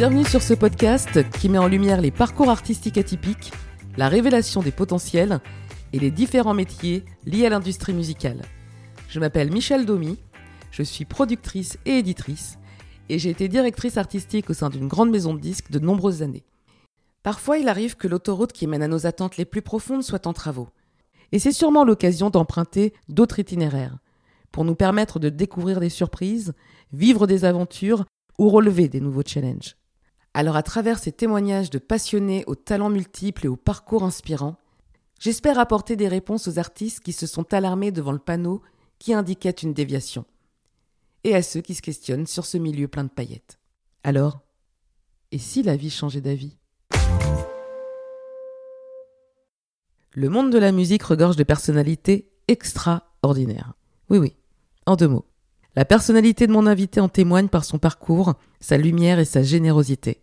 Bienvenue 0.00 0.24
sur 0.24 0.40
ce 0.40 0.54
podcast 0.54 1.30
qui 1.30 1.50
met 1.50 1.58
en 1.58 1.68
lumière 1.68 2.00
les 2.00 2.10
parcours 2.10 2.48
artistiques 2.48 2.96
atypiques, 2.96 3.52
la 3.98 4.08
révélation 4.08 4.62
des 4.62 4.70
potentiels 4.70 5.40
et 5.92 5.98
les 5.98 6.10
différents 6.10 6.54
métiers 6.54 7.04
liés 7.26 7.44
à 7.44 7.50
l'industrie 7.50 7.92
musicale. 7.92 8.40
Je 9.10 9.20
m'appelle 9.20 9.52
Michel 9.52 9.84
Domy, 9.84 10.16
je 10.70 10.82
suis 10.82 11.04
productrice 11.04 11.76
et 11.84 11.98
éditrice 11.98 12.58
et 13.10 13.18
j'ai 13.18 13.28
été 13.28 13.46
directrice 13.46 13.98
artistique 13.98 14.48
au 14.48 14.54
sein 14.54 14.70
d'une 14.70 14.88
grande 14.88 15.10
maison 15.10 15.34
de 15.34 15.38
disques 15.38 15.70
de 15.70 15.78
nombreuses 15.78 16.22
années. 16.22 16.46
Parfois, 17.22 17.58
il 17.58 17.68
arrive 17.68 17.96
que 17.96 18.08
l'autoroute 18.08 18.54
qui 18.54 18.66
mène 18.66 18.82
à 18.82 18.88
nos 18.88 19.06
attentes 19.06 19.36
les 19.36 19.44
plus 19.44 19.60
profondes 19.60 20.02
soit 20.02 20.26
en 20.26 20.32
travaux. 20.32 20.70
Et 21.32 21.38
c'est 21.38 21.52
sûrement 21.52 21.84
l'occasion 21.84 22.30
d'emprunter 22.30 22.94
d'autres 23.10 23.38
itinéraires 23.38 23.98
pour 24.50 24.64
nous 24.64 24.76
permettre 24.76 25.18
de 25.18 25.28
découvrir 25.28 25.78
des 25.78 25.90
surprises, 25.90 26.54
vivre 26.90 27.26
des 27.26 27.44
aventures 27.44 28.06
ou 28.38 28.48
relever 28.48 28.88
des 28.88 29.00
nouveaux 29.02 29.24
challenges. 29.26 29.76
Alors 30.32 30.54
à 30.54 30.62
travers 30.62 30.98
ces 30.98 31.10
témoignages 31.10 31.70
de 31.70 31.78
passionnés 31.78 32.44
aux 32.46 32.54
talents 32.54 32.88
multiples 32.88 33.46
et 33.46 33.48
aux 33.48 33.56
parcours 33.56 34.04
inspirants, 34.04 34.56
j'espère 35.18 35.58
apporter 35.58 35.96
des 35.96 36.06
réponses 36.06 36.46
aux 36.46 36.58
artistes 36.58 37.00
qui 37.00 37.12
se 37.12 37.26
sont 37.26 37.52
alarmés 37.52 37.90
devant 37.90 38.12
le 38.12 38.18
panneau 38.18 38.62
qui 39.00 39.12
indiquait 39.12 39.50
une 39.50 39.74
déviation, 39.74 40.24
et 41.24 41.34
à 41.34 41.42
ceux 41.42 41.62
qui 41.62 41.74
se 41.74 41.82
questionnent 41.82 42.26
sur 42.26 42.46
ce 42.46 42.58
milieu 42.58 42.86
plein 42.86 43.04
de 43.04 43.08
paillettes. 43.08 43.58
Alors, 44.04 44.40
et 45.32 45.38
si 45.38 45.62
la 45.62 45.76
vie 45.76 45.90
changeait 45.90 46.20
d'avis? 46.20 46.56
Le 50.12 50.28
monde 50.28 50.52
de 50.52 50.58
la 50.58 50.72
musique 50.72 51.02
regorge 51.02 51.36
de 51.36 51.44
personnalités 51.44 52.30
extraordinaires. 52.46 53.74
Oui, 54.10 54.18
oui, 54.18 54.36
en 54.86 54.96
deux 54.96 55.08
mots. 55.08 55.29
La 55.76 55.84
personnalité 55.84 56.48
de 56.48 56.52
mon 56.52 56.66
invité 56.66 56.98
en 56.98 57.08
témoigne 57.08 57.46
par 57.46 57.64
son 57.64 57.78
parcours, 57.78 58.34
sa 58.58 58.76
lumière 58.76 59.20
et 59.20 59.24
sa 59.24 59.44
générosité. 59.44 60.20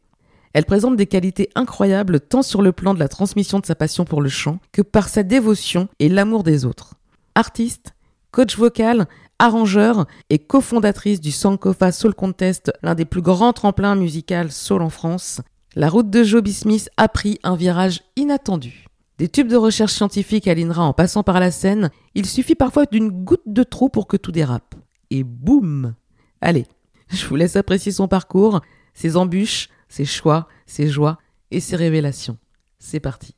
Elle 0.52 0.66
présente 0.66 0.98
des 0.98 1.06
qualités 1.06 1.50
incroyables 1.56 2.20
tant 2.20 2.42
sur 2.42 2.62
le 2.62 2.74
plan 2.74 2.94
de 2.94 3.00
la 3.00 3.08
transmission 3.08 3.60
de 3.60 3.66
sa 3.66 3.76
passion 3.76 4.04
pour 4.04 4.22
le 4.22 4.28
chant 4.28 4.60
que 4.74 4.82
par 4.82 5.08
sa 5.08 5.24
dévotion 5.24 5.88
et 6.00 6.10
l'amour 6.10 6.44
des 6.44 6.66
autres. 6.66 6.96
Artiste, 7.34 7.94
coach 8.32 8.58
vocal, 8.58 9.08
arrangeur 9.40 10.06
et 10.30 10.40
cofondatrice 10.40 11.22
du 11.22 11.32
Sankofa 11.32 11.94
Soul 11.94 12.14
Contest, 12.14 12.74
l'un 12.84 12.96
des 12.96 13.06
plus 13.06 13.22
grands 13.22 13.54
tremplins 13.54 13.96
musicaux 13.96 14.50
soul 14.50 14.82
en 14.82 14.90
France, 14.90 15.40
la 15.76 15.88
route 15.88 16.10
de 16.10 16.24
Joby 16.24 16.52
Smith 16.52 16.90
a 16.98 17.08
pris 17.08 17.40
un 17.44 17.56
virage 17.56 18.02
inattendu. 18.18 18.88
Des 19.18 19.30
tubes 19.30 19.48
de 19.48 19.56
recherche 19.56 19.94
scientifique 19.94 20.48
à 20.48 20.54
l'INRA 20.54 20.84
en 20.84 20.94
passant 20.94 21.24
par 21.24 21.40
la 21.40 21.52
scène, 21.52 21.90
il 22.16 22.26
suffit 22.26 22.56
parfois 22.56 22.86
d'une 22.86 23.10
goutte 23.10 23.42
de 23.46 23.64
trop 23.64 23.88
pour 23.88 24.08
que 24.08 24.18
tout 24.18 24.32
dérape. 24.34 24.76
Et 25.10 25.24
boum 25.24 25.96
Allez, 26.42 26.66
je 27.10 27.26
vous 27.28 27.36
laisse 27.36 27.56
apprécier 27.56 27.92
son 27.92 28.08
parcours, 28.08 28.62
ses 28.94 29.16
embûches, 29.16 29.70
ses 29.88 30.06
choix, 30.06 30.48
ses 30.66 30.88
joies 30.88 31.18
et 31.52 31.60
ses 31.60 31.76
révélations. 31.76 32.38
C'est 32.80 33.00
parti. 33.00 33.34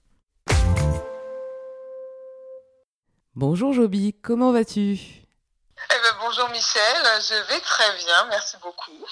Bonjour 3.36 3.74
Joby, 3.74 4.16
comment 4.22 4.52
vas-tu? 4.52 4.80
Eh 5.00 5.96
ben, 6.02 6.18
bonjour 6.20 6.50
Michel, 6.52 6.82
je 7.22 7.54
vais 7.54 7.60
très 7.62 7.98
bien, 7.98 8.28
merci 8.30 8.58
beaucoup. 8.62 9.06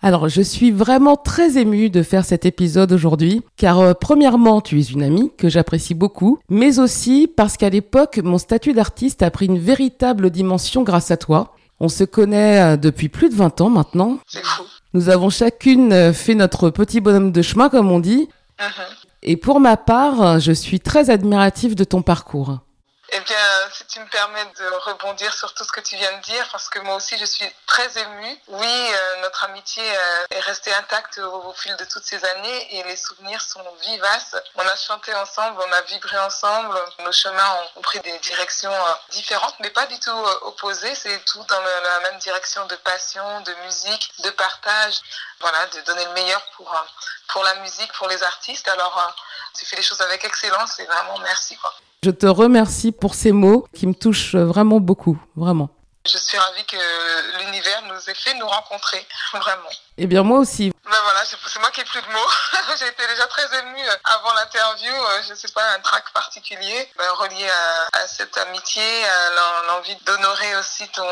Alors, 0.00 0.28
je 0.28 0.42
suis 0.42 0.70
vraiment 0.70 1.16
très 1.16 1.58
émue 1.58 1.90
de 1.90 2.02
faire 2.04 2.24
cet 2.24 2.46
épisode 2.46 2.92
aujourd'hui, 2.92 3.42
car 3.56 3.80
euh, 3.80 3.94
premièrement, 3.94 4.60
tu 4.60 4.78
es 4.78 4.84
une 4.84 5.02
amie 5.02 5.32
que 5.36 5.48
j'apprécie 5.48 5.94
beaucoup, 5.94 6.38
mais 6.48 6.78
aussi 6.78 7.26
parce 7.26 7.56
qu'à 7.56 7.68
l'époque, 7.68 8.18
mon 8.18 8.38
statut 8.38 8.72
d'artiste 8.72 9.22
a 9.22 9.30
pris 9.32 9.46
une 9.46 9.58
véritable 9.58 10.30
dimension 10.30 10.84
grâce 10.84 11.10
à 11.10 11.16
toi. 11.16 11.56
On 11.80 11.88
se 11.88 12.04
connaît 12.04 12.60
euh, 12.60 12.76
depuis 12.76 13.08
plus 13.08 13.28
de 13.28 13.34
20 13.34 13.60
ans 13.60 13.70
maintenant. 13.70 14.18
C'est 14.26 14.44
fou. 14.44 14.64
Nous 14.94 15.08
avons 15.08 15.30
chacune 15.30 15.92
euh, 15.92 16.12
fait 16.12 16.34
notre 16.34 16.70
petit 16.70 17.00
bonhomme 17.00 17.32
de 17.32 17.42
chemin, 17.42 17.68
comme 17.68 17.90
on 17.90 18.00
dit. 18.00 18.28
Mhm. 18.60 18.84
Et 19.22 19.36
pour 19.36 19.60
ma 19.60 19.76
part, 19.76 20.40
je 20.40 20.52
suis 20.52 20.80
très 20.80 21.10
admirative 21.10 21.74
de 21.74 21.84
ton 21.84 22.02
parcours. 22.02 22.60
Eh 23.10 23.20
bien, 23.20 23.70
si 23.72 23.86
tu 23.86 24.00
me 24.00 24.06
permets 24.06 24.44
de 24.44 24.66
rebondir 24.84 25.32
sur 25.32 25.54
tout 25.54 25.64
ce 25.64 25.72
que 25.72 25.80
tu 25.80 25.96
viens 25.96 26.12
de 26.18 26.22
dire, 26.22 26.46
parce 26.52 26.68
que 26.68 26.78
moi 26.80 26.94
aussi 26.96 27.16
je 27.16 27.24
suis 27.24 27.50
très 27.66 27.98
émue. 27.98 28.38
Oui, 28.48 28.66
euh, 28.66 29.20
notre 29.22 29.44
amitié 29.44 29.82
euh, 29.82 30.26
est 30.30 30.40
restée 30.40 30.74
intacte 30.74 31.16
au, 31.16 31.54
fil 31.54 31.74
de 31.76 31.84
toutes 31.86 32.04
ces 32.04 32.22
années 32.22 32.76
et 32.76 32.82
les 32.82 32.96
souvenirs 32.96 33.40
sont 33.40 33.64
vivaces. 33.80 34.36
On 34.56 34.66
a 34.66 34.76
chanté 34.76 35.14
ensemble, 35.14 35.58
on 35.66 35.72
a 35.72 35.80
vibré 35.82 36.18
ensemble. 36.18 36.78
Nos 36.98 37.12
chemins 37.12 37.58
ont, 37.76 37.80
pris 37.80 37.98
des 38.00 38.18
directions 38.18 38.74
euh, 38.74 38.94
différentes, 39.10 39.56
mais 39.60 39.70
pas 39.70 39.86
du 39.86 39.98
tout 40.00 40.26
opposées. 40.42 40.94
C'est 40.94 41.24
tout 41.24 41.42
dans 41.44 41.60
la 41.60 42.00
même 42.00 42.18
direction 42.18 42.66
de 42.66 42.76
passion, 42.76 43.40
de 43.40 43.54
musique, 43.64 44.12
de 44.22 44.30
partage. 44.30 45.00
Voilà, 45.40 45.66
de 45.68 45.80
donner 45.80 46.04
le 46.04 46.12
meilleur 46.12 46.42
pour 46.56 46.74
pour 47.28 47.42
la 47.44 47.54
musique, 47.56 47.92
pour 47.92 48.08
les 48.08 48.22
artistes. 48.22 48.68
Alors, 48.68 49.14
tu 49.56 49.64
fais 49.64 49.76
les 49.76 49.82
choses 49.82 50.00
avec 50.00 50.24
excellence 50.24 50.78
et 50.78 50.84
vraiment 50.84 51.18
merci. 51.18 51.58
Je 52.04 52.10
te 52.10 52.26
remercie 52.26 52.92
pour 52.92 53.16
ces 53.16 53.32
mots 53.32 53.66
qui 53.74 53.88
me 53.88 53.92
touchent 53.92 54.36
vraiment 54.36 54.78
beaucoup, 54.78 55.20
vraiment. 55.34 55.68
Je 56.06 56.16
suis 56.16 56.38
ravie 56.38 56.64
que 56.64 56.76
l'univers 57.40 57.82
nous 57.88 58.10
ait 58.10 58.14
fait 58.14 58.34
nous 58.38 58.46
rencontrer, 58.46 59.04
vraiment. 59.32 59.68
Eh 60.00 60.06
bien, 60.06 60.22
moi 60.22 60.38
aussi. 60.38 60.70
Ben 60.84 60.96
voilà, 61.02 61.20
c'est 61.24 61.58
moi 61.58 61.70
qui 61.70 61.80
ai 61.80 61.84
plus 61.84 62.00
de 62.00 62.06
mots. 62.06 62.30
J'ai 62.78 62.86
été 62.86 63.06
déjà 63.08 63.26
très 63.26 63.44
émue 63.58 63.84
euh, 63.86 63.96
avant 64.04 64.32
l'interview. 64.32 64.94
euh, 64.94 65.22
Je 65.28 65.34
sais 65.34 65.48
pas, 65.48 65.62
un 65.74 65.80
trac 65.80 66.10
particulier 66.14 66.90
ben, 66.96 67.10
relié 67.12 67.46
à, 67.50 67.98
à 67.98 68.06
cette 68.06 68.36
amitié, 68.38 69.04
à 69.04 69.30
l'en- 69.30 69.72
l'envie 69.74 69.96
d'honorer 70.06 70.56
aussi 70.56 70.88
ton, 70.90 71.06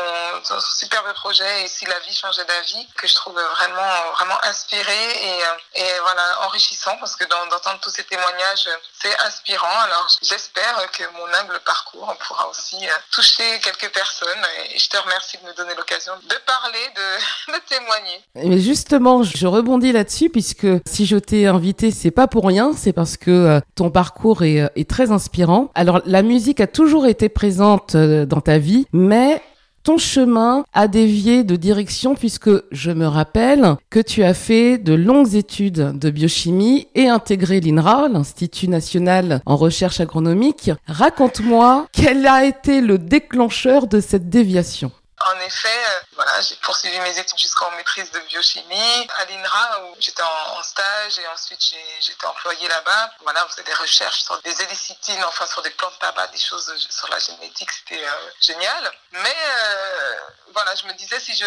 ton 0.47 0.59
superbe 0.61 1.13
projet 1.13 1.63
et 1.63 1.67
si 1.67 1.85
la 1.85 1.99
vie 1.99 2.15
changeait 2.15 2.45
d'avis, 2.45 2.87
que 2.95 3.07
je 3.07 3.13
trouve 3.15 3.39
vraiment, 3.39 4.11
vraiment 4.13 4.43
inspiré 4.45 5.11
et, 5.11 5.43
euh, 5.43 5.57
et 5.75 5.99
voilà, 6.01 6.41
enrichissant 6.47 6.97
parce 6.97 7.15
que 7.15 7.25
d'en- 7.25 7.45
d'entendre 7.47 7.79
tous 7.81 7.91
ces 7.91 8.03
témoignages, 8.05 8.69
c'est 8.99 9.19
inspirant. 9.19 9.79
Alors 9.81 10.07
j'espère 10.23 10.89
que 10.91 11.03
mon 11.13 11.31
humble 11.35 11.59
parcours 11.59 12.15
pourra 12.25 12.47
aussi 12.47 12.77
toucher 13.11 13.59
quelques 13.59 13.91
personnes 13.91 14.47
et 14.71 14.79
je 14.79 14.89
te 14.89 14.97
remercie 14.97 15.37
de 15.37 15.43
me 15.45 15.53
donner 15.53 15.75
l'occasion 15.75 16.13
de 16.23 16.35
parler, 16.37 16.89
de, 16.95 17.53
de 17.53 17.59
témoigner. 17.67 18.23
Mais 18.33 18.57
justement, 18.77 19.23
je 19.23 19.47
rebondis 19.47 19.91
là-dessus 19.91 20.29
puisque 20.29 20.67
si 20.85 21.07
je 21.07 21.17
t'ai 21.17 21.47
invité, 21.47 21.89
c'est 21.89 22.11
pas 22.11 22.27
pour 22.27 22.45
rien, 22.45 22.73
c'est 22.75 22.93
parce 22.93 23.17
que 23.17 23.31
euh, 23.31 23.59
ton 23.73 23.89
parcours 23.89 24.43
est, 24.43 24.61
euh, 24.61 24.67
est 24.75 24.87
très 24.87 25.11
inspirant. 25.11 25.71
Alors, 25.73 26.01
la 26.05 26.21
musique 26.21 26.61
a 26.61 26.67
toujours 26.67 27.07
été 27.07 27.27
présente 27.27 27.95
euh, 27.95 28.27
dans 28.27 28.39
ta 28.39 28.59
vie, 28.59 28.85
mais 28.93 29.41
ton 29.81 29.97
chemin 29.97 30.63
a 30.73 30.87
dévié 30.87 31.43
de 31.43 31.55
direction 31.55 32.13
puisque 32.13 32.51
je 32.71 32.91
me 32.91 33.07
rappelle 33.07 33.77
que 33.89 33.99
tu 33.99 34.21
as 34.21 34.35
fait 34.35 34.77
de 34.77 34.93
longues 34.93 35.33
études 35.33 35.97
de 35.97 36.09
biochimie 36.11 36.87
et 36.93 37.07
intégré 37.07 37.59
l'INRA, 37.59 38.09
l'Institut 38.09 38.67
national 38.67 39.41
en 39.47 39.55
recherche 39.55 40.01
agronomique. 40.01 40.69
Raconte-moi 40.85 41.87
quel 41.93 42.27
a 42.27 42.45
été 42.45 42.81
le 42.81 42.99
déclencheur 42.99 43.87
de 43.87 44.01
cette 44.01 44.29
déviation. 44.29 44.91
En 45.27 45.39
effet, 45.41 45.85
euh, 45.87 45.99
voilà, 46.13 46.39
j'ai 46.41 46.55
poursuivi 46.57 46.97
mes 46.99 47.17
études 47.17 47.37
jusqu'en 47.37 47.69
maîtrise 47.71 48.09
de 48.11 48.19
biochimie 48.19 49.07
à 49.17 49.25
l'INRA 49.25 49.83
où 49.83 49.95
j'étais 49.99 50.23
en, 50.23 50.63
stage 50.63 51.19
et 51.19 51.27
ensuite 51.27 51.61
j'étais 51.99 52.25
employée 52.25 52.67
là-bas. 52.67 53.11
Voilà, 53.21 53.45
on 53.45 53.49
faisait 53.49 53.63
des 53.63 53.73
recherches 53.73 54.23
sur 54.23 54.41
des 54.41 54.61
hélicitines, 54.61 55.23
enfin 55.25 55.45
sur 55.47 55.61
des 55.61 55.69
plantes 55.71 55.99
tabac, 55.99 56.27
des 56.27 56.39
choses 56.39 56.73
sur 56.89 57.09
la 57.09 57.19
génétique, 57.19 57.69
c'était 57.71 58.03
euh, 58.03 58.29
génial. 58.41 58.91
Mais 59.11 59.35
euh, 59.35 60.19
voilà, 60.53 60.73
je 60.75 60.85
me 60.85 60.93
disais 60.93 61.19
si 61.19 61.35
je 61.35 61.45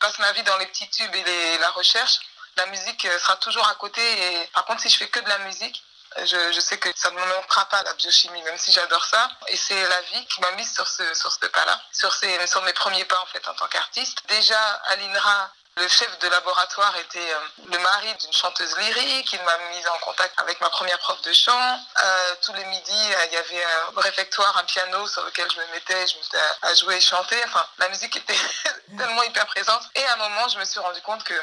passe 0.00 0.18
ma 0.18 0.32
vie 0.32 0.42
dans 0.42 0.56
les 0.56 0.66
petits 0.66 0.88
tubes 0.88 1.14
et 1.14 1.58
la 1.58 1.70
recherche, 1.70 2.20
la 2.56 2.66
musique 2.66 3.04
euh, 3.04 3.18
sera 3.18 3.36
toujours 3.36 3.68
à 3.68 3.74
côté. 3.74 4.00
Et 4.00 4.46
par 4.48 4.64
contre, 4.64 4.80
si 4.82 4.88
je 4.88 4.96
fais 4.96 5.08
que 5.08 5.20
de 5.20 5.28
la 5.28 5.38
musique, 5.38 5.82
je, 6.24 6.60
sais 6.60 6.78
que 6.78 6.88
ça 6.96 7.10
ne 7.10 7.16
me 7.16 7.26
manquera 7.26 7.64
pas 7.66 7.82
la 7.82 7.92
biochimie, 7.94 8.42
même 8.42 8.58
si 8.58 8.72
j'adore 8.72 9.04
ça. 9.04 9.30
Et 9.48 9.56
c'est 9.56 9.88
la 9.88 10.00
vie 10.02 10.26
qui 10.26 10.40
m'a 10.40 10.52
mise 10.52 10.72
sur 10.72 10.86
ce, 10.86 11.14
sur 11.14 11.32
ce 11.32 11.46
pas-là, 11.46 11.80
sur, 11.92 12.12
sur 12.46 12.62
mes 12.62 12.72
premiers 12.72 13.04
pas 13.04 13.20
en 13.20 13.26
fait 13.26 13.46
en 13.48 13.54
tant 13.54 13.66
qu'artiste. 13.68 14.18
Déjà 14.28 14.60
à 14.86 14.96
l'INRA, 14.96 15.50
le 15.76 15.88
chef 15.88 16.18
de 16.20 16.28
laboratoire 16.28 16.96
était 16.98 17.18
euh, 17.18 17.64
le 17.66 17.78
mari 17.78 18.14
d'une 18.20 18.32
chanteuse 18.32 18.76
lyrique. 18.78 19.32
Il 19.32 19.42
m'a 19.42 19.58
mise 19.74 19.86
en 19.88 19.98
contact 19.98 20.38
avec 20.38 20.60
ma 20.60 20.70
première 20.70 20.98
prof 21.00 21.20
de 21.22 21.32
chant. 21.32 21.80
Euh, 22.00 22.34
tous 22.42 22.52
les 22.52 22.64
midis, 22.66 22.92
euh, 22.92 23.26
il 23.26 23.32
y 23.32 23.36
avait 23.36 23.64
un 23.64 24.00
réfectoire, 24.00 24.56
un 24.56 24.64
piano 24.64 25.06
sur 25.08 25.24
lequel 25.24 25.50
je 25.50 25.58
me 25.58 25.66
mettais, 25.72 26.06
je 26.06 26.14
me 26.14 26.20
mettais 26.20 26.38
à 26.62 26.74
jouer 26.74 26.96
et 26.96 27.00
chanter. 27.00 27.42
Enfin, 27.46 27.66
la 27.78 27.88
musique 27.88 28.14
était 28.14 28.38
tellement 28.98 29.24
hyper 29.24 29.46
présente. 29.46 29.82
Et 29.96 30.04
à 30.04 30.12
un 30.12 30.16
moment, 30.16 30.48
je 30.48 30.58
me 30.60 30.64
suis 30.64 30.78
rendu 30.78 31.00
compte 31.02 31.24
que 31.24 31.34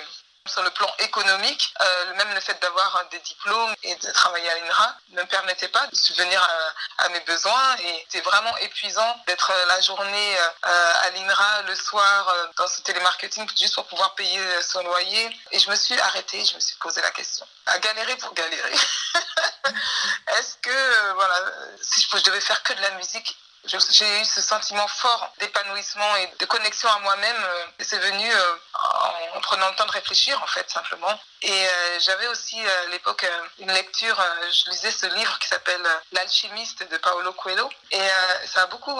sur 0.48 0.64
le 0.64 0.72
plan 0.72 0.90
économique, 1.00 1.74
euh, 1.82 2.16
même 2.16 2.34
le 2.34 2.40
fait 2.40 2.60
d'avoir 2.62 2.96
euh, 2.96 3.04
des 3.12 3.20
diplômes 3.20 3.74
et 3.84 3.96
de 3.96 4.12
travailler 4.12 4.50
à 4.50 4.56
l'INRA 4.60 4.96
ne 5.10 5.22
me 5.22 5.28
permettait 5.28 5.68
pas 5.68 5.86
de 5.88 5.96
subvenir 5.96 6.42
à, 6.42 7.06
à 7.06 7.10
mes 7.10 7.20
besoins 7.22 7.76
et 7.78 8.06
c'était 8.10 8.28
vraiment 8.28 8.56
épuisant 8.58 9.24
d'être 9.28 9.52
euh, 9.52 9.66
la 9.68 9.80
journée 9.82 10.38
euh, 10.40 10.94
à 11.04 11.10
l'INRA, 11.12 11.62
le 11.64 11.76
soir 11.76 12.30
euh, 12.30 12.48
dans 12.58 12.68
ce 12.68 12.82
télémarketing 12.82 13.48
juste 13.58 13.76
pour 13.76 13.86
pouvoir 13.86 14.16
payer 14.16 14.40
euh, 14.40 14.62
son 14.62 14.84
loyer. 14.84 15.30
Et 15.52 15.60
je 15.60 15.70
me 15.70 15.76
suis 15.76 16.00
arrêtée, 16.00 16.44
je 16.44 16.56
me 16.56 16.60
suis 16.60 16.76
posé 16.78 17.02
la 17.02 17.12
question. 17.12 17.46
À 17.68 17.78
galérer 17.80 18.16
pour 18.18 18.34
galérer. 18.34 18.74
Est-ce 20.38 20.58
que, 20.58 20.70
euh, 20.70 21.14
voilà, 21.14 21.36
si 21.82 22.02
je 22.02 22.24
devais 22.24 22.42
faire 22.42 22.64
que 22.64 22.74
de 22.74 22.82
la 22.82 22.92
musique, 22.92 23.38
j'ai 23.66 24.22
eu 24.22 24.26
ce 24.26 24.42
sentiment 24.42 24.88
fort 24.88 25.32
d'épanouissement 25.40 26.16
et 26.18 26.34
de 26.40 26.46
connexion 26.46 26.90
à 26.90 27.00
moi-même. 27.00 27.46
C'est 27.80 28.00
venu 28.00 28.30
en 29.36 29.42
prenant 29.42 29.70
le 29.70 29.76
temps 29.76 29.86
de 29.86 29.92
réfléchir, 29.92 30.42
en 30.42 30.48
fait, 30.48 30.70
simplement. 30.70 31.20
Et 31.44 31.68
j'avais 32.00 32.28
aussi 32.28 32.60
à 32.60 32.86
l'époque 32.90 33.26
une 33.60 33.72
lecture, 33.72 34.20
je 34.52 34.70
lisais 34.72 34.92
ce 34.92 35.08
livre 35.16 35.38
qui 35.40 35.48
s'appelle 35.48 35.84
L'alchimiste 36.12 36.88
de 36.90 36.98
Paolo 36.98 37.34
Coelho. 37.34 37.70
Et 37.92 38.08
ça 38.46 38.64
a 38.64 38.66
beaucoup 38.68 39.00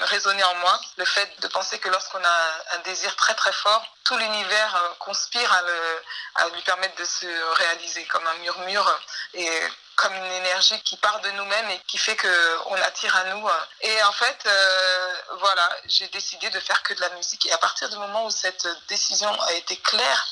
résonné 0.00 0.42
en 0.44 0.54
moi, 0.56 0.80
le 0.96 1.04
fait 1.04 1.40
de 1.40 1.48
penser 1.48 1.78
que 1.78 1.88
lorsqu'on 1.88 2.22
a 2.22 2.76
un 2.76 2.78
désir 2.84 3.14
très 3.16 3.34
très 3.34 3.52
fort, 3.52 3.84
tout 4.04 4.16
l'univers 4.16 4.94
conspire 4.98 5.50
à, 5.52 5.62
le, 5.62 6.02
à 6.36 6.48
lui 6.50 6.62
permettre 6.62 6.96
de 6.96 7.04
se 7.04 7.26
réaliser 7.54 8.04
comme 8.04 8.26
un 8.26 8.34
murmure 8.34 9.00
et 9.34 9.50
comme 9.96 10.14
une 10.14 10.32
énergie 10.32 10.80
qui 10.82 10.96
part 10.96 11.20
de 11.20 11.30
nous-mêmes 11.32 11.70
et 11.70 11.80
qui 11.86 11.98
fait 11.98 12.16
qu'on 12.16 12.74
attire 12.74 13.14
à 13.16 13.24
nous. 13.24 13.48
Et 13.80 14.02
en 14.02 14.12
fait, 14.12 14.38
euh, 14.46 15.14
voilà, 15.38 15.68
j'ai 15.86 16.08
décidé 16.08 16.50
de 16.50 16.60
faire 16.60 16.82
que 16.82 16.94
de 16.94 17.00
la 17.00 17.10
musique. 17.10 17.46
Et 17.46 17.52
à 17.52 17.58
partir 17.58 17.88
du 17.88 17.96
moment 17.96 18.26
où 18.26 18.30
cette 18.30 18.66
décision 18.88 19.30
a 19.42 19.52
été 19.52 19.76
claire 19.76 20.26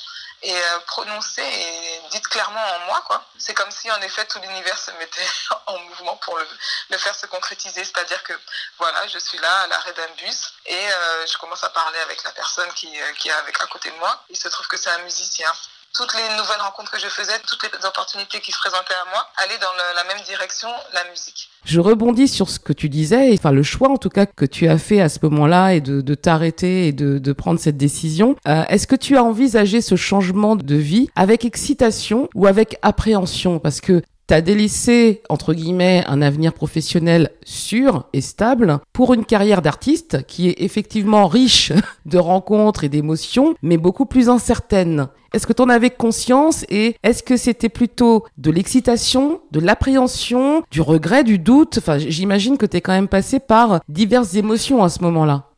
et 0.45 0.53
euh, 0.53 0.79
prononcée 0.89 1.43
et 1.43 2.03
dite 2.11 2.27
clairement 2.27 2.61
en 2.61 2.79
moi, 2.87 3.01
quoi, 3.07 3.25
c'est 3.39 3.55
comme 3.55 3.71
si 3.71 3.89
en 3.93 4.01
effet 4.03 4.25
tout 4.27 4.41
l'univers 4.41 4.77
se 4.77 4.91
mettait 4.93 5.29
en 5.67 5.79
mouvement 5.79 6.17
pour 6.17 6.37
le, 6.37 6.99
faire 6.99 7.15
se 7.15 7.27
concrétiser. 7.27 7.85
C'est-à-dire 7.85 8.23
que 8.25 8.33
voilà, 8.79 9.07
je 9.07 9.19
suis 9.19 9.39
là 9.39 9.61
à 9.61 9.67
l'arrêt 9.69 9.93
d'un 9.93 10.09
bus 10.19 10.53
et 10.67 10.93
euh, 10.93 11.27
je 11.27 11.39
commence 11.39 11.63
à 11.63 11.69
parler 11.69 11.99
avec 12.01 12.23
la 12.25 12.33
personne 12.33 12.73
qui, 12.75 12.93
qui 13.19 13.29
est 13.29 13.33
avec 13.33 13.61
à 13.61 13.67
côté 13.67 13.91
de 13.91 13.97
moi. 13.97 14.25
Il 14.31 14.37
se 14.37 14.49
trouve 14.49 14.67
que 14.67 14.77
c'est 14.77 14.91
un 14.91 14.99
musicien 14.99 15.53
toutes 15.95 16.15
les 16.15 16.37
nouvelles 16.37 16.61
rencontres 16.61 16.91
que 16.91 16.99
je 16.99 17.09
faisais, 17.09 17.39
toutes 17.47 17.63
les 17.63 17.87
opportunités 17.87 18.41
qui 18.41 18.53
se 18.53 18.59
présentaient 18.59 18.95
à 18.95 19.11
moi, 19.11 19.27
allaient 19.45 19.59
dans 19.59 19.73
la 19.97 20.05
même 20.05 20.23
direction, 20.25 20.69
la 20.95 21.05
musique. 21.11 21.51
Je 21.65 21.81
rebondis 21.81 22.29
sur 22.29 22.49
ce 22.49 22.59
que 22.59 22.73
tu 22.73 22.89
disais, 22.89 23.31
enfin 23.33 23.53
le 23.53 23.63
choix 23.63 23.89
en 23.89 23.97
tout 23.97 24.09
cas 24.09 24.27
que 24.27 24.45
tu 24.45 24.69
as 24.69 24.79
fait 24.79 25.01
à 25.01 25.09
ce 25.09 25.19
moment-là 25.23 25.75
et 25.75 25.81
de, 25.81 26.15
t'arrêter 26.15 26.89
et 26.89 26.93
de, 26.93 27.19
de, 27.19 27.33
prendre 27.33 27.61
cette 27.61 27.77
décision. 27.77 28.37
Euh, 28.49 28.65
Est-ce 28.69 28.87
que 28.87 28.97
tu 28.97 29.17
as 29.17 29.23
envisagé 29.23 29.81
ce 29.81 29.97
changement 29.97 30.57
de 30.57 30.75
vie 30.75 31.09
avec 31.15 31.45
excitation 31.45 32.29
ou 32.35 32.47
avec 32.47 32.79
appréhension? 32.83 33.59
Parce 33.59 33.81
que 33.81 34.03
T'as 34.33 34.41
délaissé, 34.41 35.21
entre 35.29 35.53
guillemets, 35.53 36.05
un 36.07 36.23
avenir 36.23 36.55
professionnel 36.55 37.33
sûr 37.45 38.07
et 38.15 38.23
stable 38.23 38.79
pour 38.95 39.13
une 39.13 39.27
carrière 39.27 39.61
d'artiste 39.61 40.25
qui 40.27 40.49
est 40.49 40.63
effectivement 40.63 41.27
riche 41.27 41.71
de 42.07 42.17
rencontres 42.17 42.83
et 42.83 42.89
d'émotions, 42.89 43.55
mais 43.61 43.77
beaucoup 43.77 44.07
plus 44.07 44.31
incertaine. 44.31 45.09
Est-ce 45.35 45.47
que 45.47 45.53
tu 45.53 45.61
en 45.61 45.69
avais 45.69 45.91
conscience 45.91 46.65
et 46.71 46.97
est-ce 47.03 47.23
que 47.23 47.37
c'était 47.37 47.69
plutôt 47.69 48.25
de 48.39 48.51
l'excitation, 48.51 49.43
de 49.51 49.61
l'appréhension, 49.61 50.63
du 50.71 50.81
regret, 50.81 51.25
du 51.25 51.39
doute? 51.39 51.77
Enfin, 51.77 51.99
j'imagine 51.99 52.57
que 52.57 52.65
tu 52.65 52.79
es 52.79 52.81
quand 52.81 52.93
même 52.93 53.09
passé 53.09 53.39
par 53.39 53.81
diverses 53.91 54.33
émotions 54.33 54.83
à 54.83 54.89
ce 54.89 55.03
moment-là. 55.03 55.51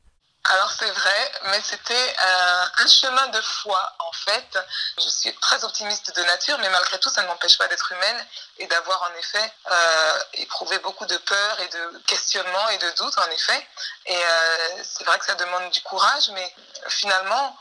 Alors 0.46 0.70
c'est 0.78 0.90
vrai, 0.90 1.03
mais 1.44 1.60
c'était 1.62 1.94
euh, 1.94 2.64
un 2.78 2.86
chemin 2.86 3.26
de 3.28 3.40
foi 3.40 3.92
en 3.98 4.12
fait. 4.12 4.58
Je 4.98 5.08
suis 5.08 5.34
très 5.36 5.62
optimiste 5.64 6.14
de 6.16 6.22
nature, 6.22 6.58
mais 6.58 6.70
malgré 6.70 6.98
tout, 6.98 7.10
ça 7.10 7.22
ne 7.22 7.26
m'empêche 7.26 7.58
pas 7.58 7.68
d'être 7.68 7.92
humaine 7.92 8.26
et 8.58 8.66
d'avoir 8.66 9.02
en 9.02 9.18
effet 9.18 9.52
euh, 9.70 10.18
éprouvé 10.34 10.78
beaucoup 10.78 11.06
de 11.06 11.16
peur 11.18 11.60
et 11.60 11.68
de 11.68 11.98
questionnement 12.06 12.68
et 12.70 12.78
de 12.78 12.90
doute 12.96 13.18
en 13.18 13.30
effet. 13.30 13.66
Et 14.06 14.16
euh, 14.16 14.82
c'est 14.82 15.04
vrai 15.04 15.18
que 15.18 15.26
ça 15.26 15.34
demande 15.34 15.70
du 15.70 15.82
courage, 15.82 16.30
mais 16.30 16.54
finalement, 16.88 17.56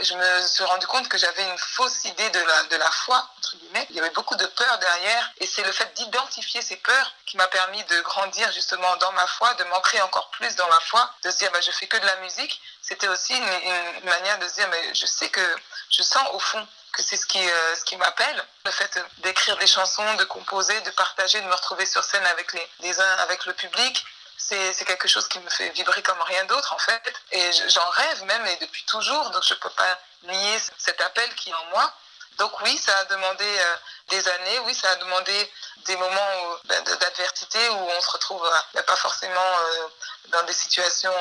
je 0.00 0.14
me 0.14 0.46
suis 0.46 0.64
rendu 0.64 0.86
compte 0.86 1.08
que 1.08 1.16
j'avais 1.16 1.42
une 1.44 1.58
fausse 1.58 2.04
idée 2.04 2.28
de 2.30 2.76
la, 2.76 2.90
foi, 2.90 3.28
entre 3.38 3.56
guillemets. 3.56 3.86
Il 3.90 3.96
y 3.96 4.00
avait 4.00 4.10
beaucoup 4.10 4.36
de 4.36 4.46
peur 4.46 4.78
derrière, 4.78 5.32
et 5.38 5.46
c'est 5.46 5.62
le 5.62 5.72
fait 5.72 5.92
d'identifier 5.94 6.60
ces 6.60 6.76
peurs 6.76 7.12
qui 7.24 7.36
m'a 7.36 7.46
permis 7.46 7.82
de 7.84 8.00
grandir 8.02 8.50
justement 8.52 8.94
dans 8.96 9.12
ma 9.12 9.26
foi, 9.26 9.54
de 9.54 9.64
m'ancrer 9.64 10.00
encore 10.02 10.30
plus 10.30 10.54
dans 10.56 10.68
ma 10.68 10.80
foi, 10.80 11.10
de 11.22 11.30
se 11.30 11.38
dire, 11.38 11.50
bah, 11.52 11.60
je 11.60 11.70
fais 11.70 11.86
que 11.86 11.96
de 11.96 12.06
la 12.06 12.16
musique. 12.16 12.60
C'était 12.82 13.08
aussi 13.08 13.34
une, 13.34 14.04
manière 14.04 14.38
de 14.38 14.48
se 14.48 14.54
dire, 14.54 14.68
mais 14.68 14.94
je 14.94 15.06
sais 15.06 15.28
que 15.30 15.56
je 15.90 16.02
sens 16.02 16.26
au 16.32 16.38
fond 16.38 16.66
que 16.92 17.02
c'est 17.02 17.16
ce 17.16 17.26
qui, 17.26 17.38
euh, 17.38 17.76
ce 17.76 17.84
qui 17.84 17.96
m'appelle. 17.96 18.44
Le 18.64 18.70
fait 18.70 18.98
d'écrire 19.18 19.56
des 19.58 19.66
chansons, 19.66 20.14
de 20.14 20.24
composer, 20.24 20.80
de 20.82 20.90
partager, 20.90 21.40
de 21.40 21.46
me 21.46 21.54
retrouver 21.54 21.86
sur 21.86 22.04
scène 22.04 22.24
avec 22.26 22.52
les 22.80 23.00
uns, 23.00 23.16
avec 23.18 23.44
le 23.46 23.52
public, 23.54 24.04
c'est 24.48 24.84
quelque 24.84 25.08
chose 25.08 25.26
qui 25.28 25.38
me 25.40 25.50
fait 25.50 25.70
vibrer 25.70 26.02
comme 26.02 26.20
rien 26.22 26.44
d'autre 26.44 26.72
en 26.72 26.78
fait. 26.78 27.02
Et 27.32 27.50
j'en 27.68 27.88
rêve 27.90 28.24
même 28.24 28.46
et 28.46 28.56
depuis 28.56 28.84
toujours, 28.84 29.30
donc 29.30 29.42
je 29.42 29.54
ne 29.54 29.58
peux 29.58 29.70
pas 29.70 29.98
nier 30.22 30.58
cet 30.78 31.00
appel 31.00 31.34
qui 31.34 31.50
est 31.50 31.54
en 31.54 31.64
moi. 31.66 31.92
Donc 32.38 32.60
oui, 32.60 32.76
ça 32.76 32.96
a 32.98 33.04
demandé 33.06 33.44
euh, 33.44 33.76
des 34.08 34.28
années, 34.28 34.58
oui, 34.60 34.74
ça 34.74 34.90
a 34.90 34.96
demandé 34.96 35.52
des 35.86 35.96
moments 35.96 36.58
ben, 36.64 36.82
d'adversité 36.84 37.68
où 37.70 37.78
on 37.78 38.00
se 38.00 38.10
retrouve 38.10 38.44
euh, 38.44 38.58
ben, 38.74 38.82
pas 38.82 38.96
forcément 38.96 39.40
euh, 39.40 39.88
dans 40.28 40.42
des 40.42 40.52
situations 40.52 41.14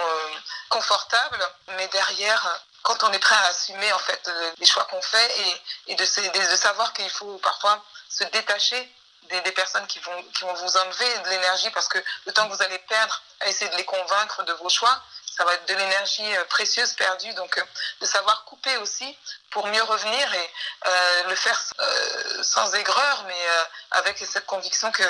confortables, 0.69 1.39
mais 1.77 1.87
derrière, 1.87 2.59
quand 2.83 3.01
on 3.03 3.13
est 3.13 3.19
prêt 3.19 3.35
à 3.35 3.45
assumer 3.47 3.93
en 3.93 3.99
fait 3.99 4.29
les 4.57 4.65
choix 4.65 4.83
qu'on 4.85 5.01
fait 5.01 5.39
et, 5.39 5.91
et 5.93 5.95
de, 5.95 6.03
de 6.03 6.55
savoir 6.57 6.91
qu'il 6.91 7.09
faut 7.09 7.37
parfois 7.37 7.81
se 8.09 8.25
détacher 8.25 8.91
des, 9.29 9.51
personnes 9.51 9.85
qui 9.87 9.99
vont, 9.99 10.23
qui 10.33 10.43
vont 10.43 10.53
vous 10.53 10.77
enlever 10.77 11.17
de 11.23 11.29
l'énergie 11.29 11.69
parce 11.71 11.87
que 11.87 11.99
le 12.25 12.33
temps 12.33 12.47
que 12.47 12.55
vous 12.55 12.61
allez 12.63 12.79
perdre 12.79 13.21
à 13.41 13.47
essayer 13.47 13.69
de 13.71 13.77
les 13.77 13.85
convaincre 13.85 14.43
de 14.43 14.53
vos 14.53 14.69
choix, 14.69 15.01
ça 15.35 15.43
va 15.43 15.53
être 15.53 15.67
de 15.67 15.73
l'énergie 15.73 16.35
euh, 16.37 16.43
précieuse 16.45 16.93
perdue. 16.93 17.33
Donc, 17.33 17.57
euh, 17.57 17.61
de 18.01 18.05
savoir 18.05 18.45
couper 18.45 18.77
aussi 18.77 19.17
pour 19.51 19.67
mieux 19.67 19.83
revenir 19.83 20.33
et 20.33 20.49
euh, 20.87 21.29
le 21.29 21.35
faire 21.35 21.59
euh, 21.79 22.43
sans 22.43 22.73
aigreur, 22.75 23.23
mais 23.27 23.33
euh, 23.33 23.99
avec 23.99 24.17
cette 24.17 24.45
conviction 24.45 24.91
que 24.91 25.03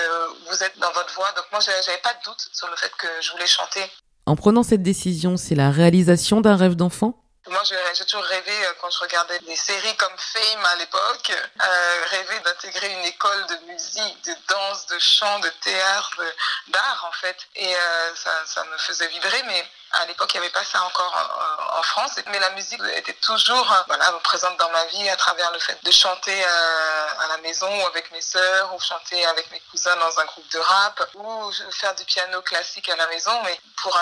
vous 0.47 0.63
êtes 0.63 0.77
dans 0.77 0.91
votre 0.91 1.13
voie. 1.15 1.31
Donc, 1.35 1.45
moi, 1.51 1.59
j'avais 1.59 1.97
pas 1.97 2.13
de 2.13 2.23
doute 2.25 2.47
sur 2.53 2.67
le 2.69 2.75
fait 2.75 2.91
que 2.97 3.07
je 3.21 3.31
voulais 3.31 3.47
chanter. 3.47 3.81
En 4.27 4.35
prenant 4.35 4.63
cette 4.63 4.83
décision, 4.83 5.35
c'est 5.37 5.55
la 5.55 5.71
réalisation 5.71 6.41
d'un 6.41 6.55
rêve 6.55 6.75
d'enfant? 6.75 7.24
Moi, 7.47 7.61
j'ai 7.63 8.05
toujours 8.05 8.23
rêvé, 8.25 8.65
euh, 8.65 8.73
quand 8.81 8.89
je 8.89 8.99
regardais 8.99 9.37
des 9.39 9.55
séries 9.55 9.95
comme 9.97 10.17
Fame 10.17 10.65
à 10.65 10.75
l'époque, 10.77 11.31
euh, 11.31 12.05
rêver 12.09 12.39
d'intégrer 12.39 12.91
une 12.91 13.05
école 13.05 13.45
de 13.47 13.57
musique, 13.71 14.23
de 14.25 14.35
danse, 14.47 14.87
de 14.87 14.97
chant, 14.97 15.39
de 15.39 15.49
théâtre, 15.61 16.21
d'art, 16.69 17.05
en 17.07 17.11
fait. 17.11 17.37
Et 17.55 17.75
euh, 17.75 18.15
ça, 18.15 18.31
ça 18.45 18.63
me 18.63 18.77
faisait 18.77 19.07
vibrer, 19.07 19.43
mais 19.43 19.63
à 20.01 20.05
l'époque, 20.05 20.33
il 20.33 20.39
n'y 20.39 20.45
avait 20.45 20.53
pas 20.53 20.63
ça 20.63 20.81
encore 20.83 21.13
en, 21.13 21.79
en, 21.79 21.83
France, 21.83 22.19
mais 22.31 22.39
la 22.39 22.49
musique 22.51 22.81
était 22.95 23.13
toujours 23.13 23.65
voilà, 23.87 24.11
présente 24.23 24.57
dans 24.57 24.69
ma 24.69 24.85
vie 24.85 25.09
à 25.09 25.15
travers 25.15 25.51
le 25.51 25.59
fait 25.59 25.77
de 25.83 25.91
chanter 25.91 26.43
euh, 26.43 27.23
à 27.23 27.27
la 27.29 27.37
maison 27.37 27.67
ou 27.67 27.85
avec 27.87 28.11
mes 28.11 28.21
sœurs, 28.21 28.73
ou 28.75 28.79
chanter 28.79 29.23
avec 29.25 29.49
mes 29.51 29.61
cousins 29.71 29.95
dans 29.97 30.19
un 30.19 30.25
groupe 30.25 30.49
de 30.51 30.59
rap, 30.59 31.09
ou 31.15 31.51
faire 31.71 31.95
du 31.95 32.03
piano 32.05 32.41
classique 32.41 32.89
à 32.89 32.95
la 32.95 33.07
maison. 33.07 33.31
Mais 33.43 33.57
pour 33.81 33.97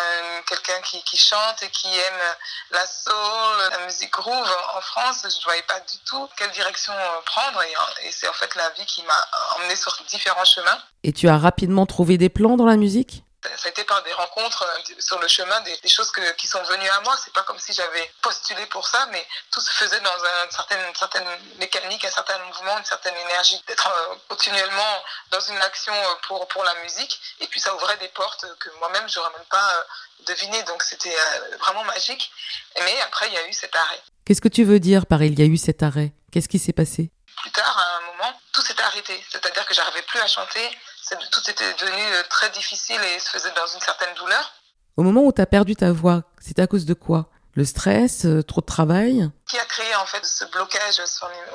quelqu'un 0.47 0.79
qui, 0.81 1.17
chante 1.17 1.61
et 1.61 1.69
qui 1.69 1.87
aime 1.87 2.35
la 2.71 2.85
soul, 2.85 3.69
la 3.71 3.85
musique 3.85 4.11
groove 4.11 4.57
en 4.75 4.81
France, 4.81 5.21
je 5.23 5.37
ne 5.37 5.43
voyais 5.43 5.63
pas 5.63 5.79
du 5.79 5.97
tout 6.05 6.29
quelle 6.37 6.51
direction 6.51 6.93
prendre. 7.25 7.61
Et, 7.63 8.07
et 8.07 8.11
c'est 8.11 8.27
en 8.27 8.33
fait 8.33 8.53
la 8.55 8.69
vie 8.71 8.85
qui 8.85 9.03
m'a 9.03 9.27
emmené 9.57 9.75
sur 9.75 9.95
différents 10.07 10.45
chemins. 10.45 10.77
Et 11.03 11.13
tu 11.13 11.27
as 11.27 11.37
rapidement 11.37 11.85
trouvé 11.85 12.17
des 12.17 12.29
plans 12.29 12.55
dans 12.55 12.65
la 12.65 12.77
musique? 12.77 13.22
Ça 13.57 13.67
a 13.67 13.69
été 13.69 13.83
par 13.83 14.01
des 14.03 14.13
rencontres 14.13 14.63
euh, 14.63 14.93
sur 14.99 15.19
le 15.19 15.27
chemin, 15.27 15.59
des, 15.61 15.75
des 15.77 15.89
choses 15.89 16.11
que, 16.11 16.31
qui 16.33 16.47
sont 16.47 16.61
venues 16.63 16.89
à 16.89 17.01
moi. 17.01 17.15
C'est 17.23 17.33
pas 17.33 17.43
comme 17.43 17.59
si 17.59 17.73
j'avais 17.73 18.11
postulé 18.21 18.65
pour 18.67 18.87
ça, 18.87 19.05
mais 19.11 19.25
tout 19.51 19.61
se 19.61 19.71
faisait 19.71 19.99
dans 19.99 20.17
une 20.45 20.51
certaine, 20.51 20.87
une 20.87 20.95
certaine 20.95 21.27
mécanique, 21.57 22.03
un 22.05 22.11
certain 22.11 22.37
mouvement, 22.39 22.77
une 22.77 22.85
certaine 22.85 23.15
énergie, 23.17 23.61
d'être 23.67 23.87
euh, 23.87 24.15
continuellement 24.29 25.03
dans 25.31 25.41
une 25.41 25.61
action 25.61 25.93
euh, 25.93 26.15
pour, 26.27 26.47
pour 26.47 26.63
la 26.63 26.75
musique. 26.75 27.19
Et 27.39 27.47
puis 27.47 27.59
ça 27.59 27.73
ouvrait 27.75 27.97
des 27.97 28.09
portes 28.09 28.45
que 28.59 28.69
moi-même, 28.79 29.07
j'aurais 29.09 29.31
même 29.31 29.47
pas 29.49 29.85
deviné. 30.27 30.63
Donc 30.63 30.83
c'était 30.83 31.15
vraiment 31.59 31.83
magique. 31.83 32.31
Mais 32.75 33.01
après, 33.01 33.27
il 33.27 33.33
y 33.33 33.37
a 33.37 33.47
eu 33.47 33.53
cet 33.53 33.75
arrêt. 33.75 34.01
Qu'est-ce 34.25 34.41
que 34.41 34.47
tu 34.47 34.63
veux 34.63 34.79
dire 34.79 35.05
par 35.05 35.21
il 35.21 35.37
y 35.37 35.41
a 35.41 35.45
eu 35.45 35.57
cet 35.57 35.83
arrêt? 35.83 36.11
Qu'est-ce 36.31 36.47
qui 36.47 36.59
s'est 36.59 36.73
passé? 36.73 37.11
Plus 37.41 37.51
tard, 37.51 37.77
à 37.77 37.97
un 37.97 38.01
moment, 38.11 38.39
tout 38.53 38.61
s'est 38.61 38.79
arrêté. 38.81 39.23
C'est-à-dire 39.29 39.65
que 39.65 39.73
j'arrivais 39.73 40.01
plus 40.03 40.19
à 40.19 40.27
chanter 40.27 40.77
tout 41.31 41.41
était 41.49 41.73
devenu 41.79 42.01
euh, 42.01 42.23
très 42.29 42.49
difficile 42.51 42.99
et 43.15 43.19
se 43.19 43.29
faisait 43.29 43.53
dans 43.55 43.67
une 43.67 43.81
certaine 43.81 44.13
douleur. 44.15 44.53
Au 44.97 45.03
moment 45.03 45.23
où 45.23 45.31
tu 45.31 45.41
as 45.41 45.45
perdu 45.45 45.75
ta 45.75 45.91
voix, 45.91 46.23
c'était 46.39 46.61
à 46.61 46.67
cause 46.67 46.85
de 46.85 46.93
quoi? 46.93 47.29
Le 47.55 47.65
stress, 47.65 48.25
euh, 48.25 48.41
trop 48.41 48.61
de 48.61 48.65
travail 48.65 49.29
Qui 49.47 49.59
a 49.59 49.65
créé 49.65 49.95
en 49.95 50.05
fait 50.05 50.25
ce 50.25 50.45
blocage 50.45 51.01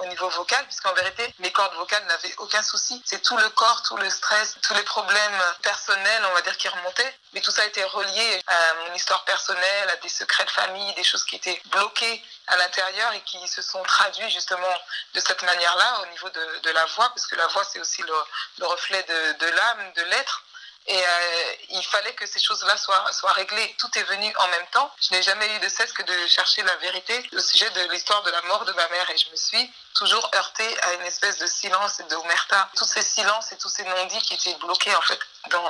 au 0.00 0.06
niveau 0.06 0.28
vocal, 0.28 0.64
puisqu'en 0.66 0.92
vérité, 0.94 1.34
mes 1.40 1.50
cordes 1.50 1.74
vocales 1.74 2.04
n'avaient 2.06 2.34
aucun 2.38 2.62
souci. 2.62 3.02
C'est 3.04 3.20
tout 3.22 3.36
le 3.36 3.48
corps, 3.50 3.82
tout 3.82 3.96
le 3.96 4.08
stress, 4.08 4.56
tous 4.62 4.74
les 4.74 4.82
problèmes 4.82 5.42
personnels, 5.62 6.22
on 6.30 6.34
va 6.34 6.42
dire, 6.42 6.56
qui 6.56 6.68
remontaient. 6.68 7.14
Mais 7.34 7.40
tout 7.40 7.50
ça 7.50 7.62
a 7.62 7.66
été 7.66 7.82
relié 7.82 8.40
à 8.46 8.74
mon 8.86 8.94
histoire 8.94 9.24
personnelle, 9.24 9.90
à 9.90 9.96
des 9.96 10.08
secrets 10.08 10.44
de 10.44 10.50
famille, 10.50 10.94
des 10.94 11.04
choses 11.04 11.24
qui 11.24 11.36
étaient 11.36 11.60
bloquées 11.72 12.22
à 12.46 12.56
l'intérieur 12.56 13.12
et 13.14 13.20
qui 13.22 13.46
se 13.48 13.60
sont 13.60 13.82
traduits 13.82 14.30
justement 14.30 14.74
de 15.14 15.20
cette 15.20 15.42
manière-là 15.42 16.02
au 16.02 16.06
niveau 16.06 16.30
de, 16.30 16.70
la 16.70 16.84
voix, 16.86 17.08
parce 17.08 17.26
que 17.26 17.34
la 17.34 17.46
voix, 17.48 17.64
c'est 17.64 17.80
aussi 17.80 18.02
le, 18.02 18.14
le 18.60 18.66
reflet 18.66 19.02
de 19.02 19.46
l'âme, 19.46 19.92
de 19.96 20.02
l'être. 20.02 20.44
Et 20.86 20.96
euh, 20.96 21.52
il 21.70 21.82
fallait 21.82 22.14
que 22.14 22.24
ces 22.24 22.40
choses-là 22.40 22.76
soient, 22.78 23.12
soient 23.12 23.32
réglées. 23.32 23.74
Tout 23.78 23.90
est 23.98 24.04
venu 24.04 24.32
en 24.38 24.48
même 24.48 24.66
temps. 24.72 24.90
Je 25.00 25.14
n'ai 25.14 25.22
jamais 25.22 25.46
eu 25.56 25.60
de 25.60 25.68
cesse 25.68 25.92
que 25.92 26.02
de 26.02 26.26
chercher 26.26 26.62
la 26.62 26.74
vérité 26.76 27.28
au 27.34 27.40
sujet 27.40 27.68
de 27.70 27.92
l'histoire 27.92 28.22
de 28.22 28.30
la 28.30 28.40
mort 28.42 28.64
de 28.64 28.72
ma 28.72 28.88
mère. 28.88 29.10
Et 29.10 29.16
je 29.18 29.30
me 29.30 29.36
suis 29.36 29.70
toujours 29.94 30.30
heurtée 30.34 30.80
à 30.82 30.94
une 30.94 31.02
espèce 31.02 31.38
de 31.38 31.46
silence 31.46 32.00
et 32.00 32.04
de 32.04 32.14
omerta. 32.14 32.70
Tous 32.74 32.86
ces 32.86 33.02
silences 33.02 33.52
et 33.52 33.58
tous 33.58 33.68
ces 33.68 33.84
non-dits 33.84 34.22
qui 34.22 34.34
étaient 34.34 34.58
bloqués 34.60 34.94
en 34.94 35.02
fait 35.02 35.18
dans, 35.50 35.62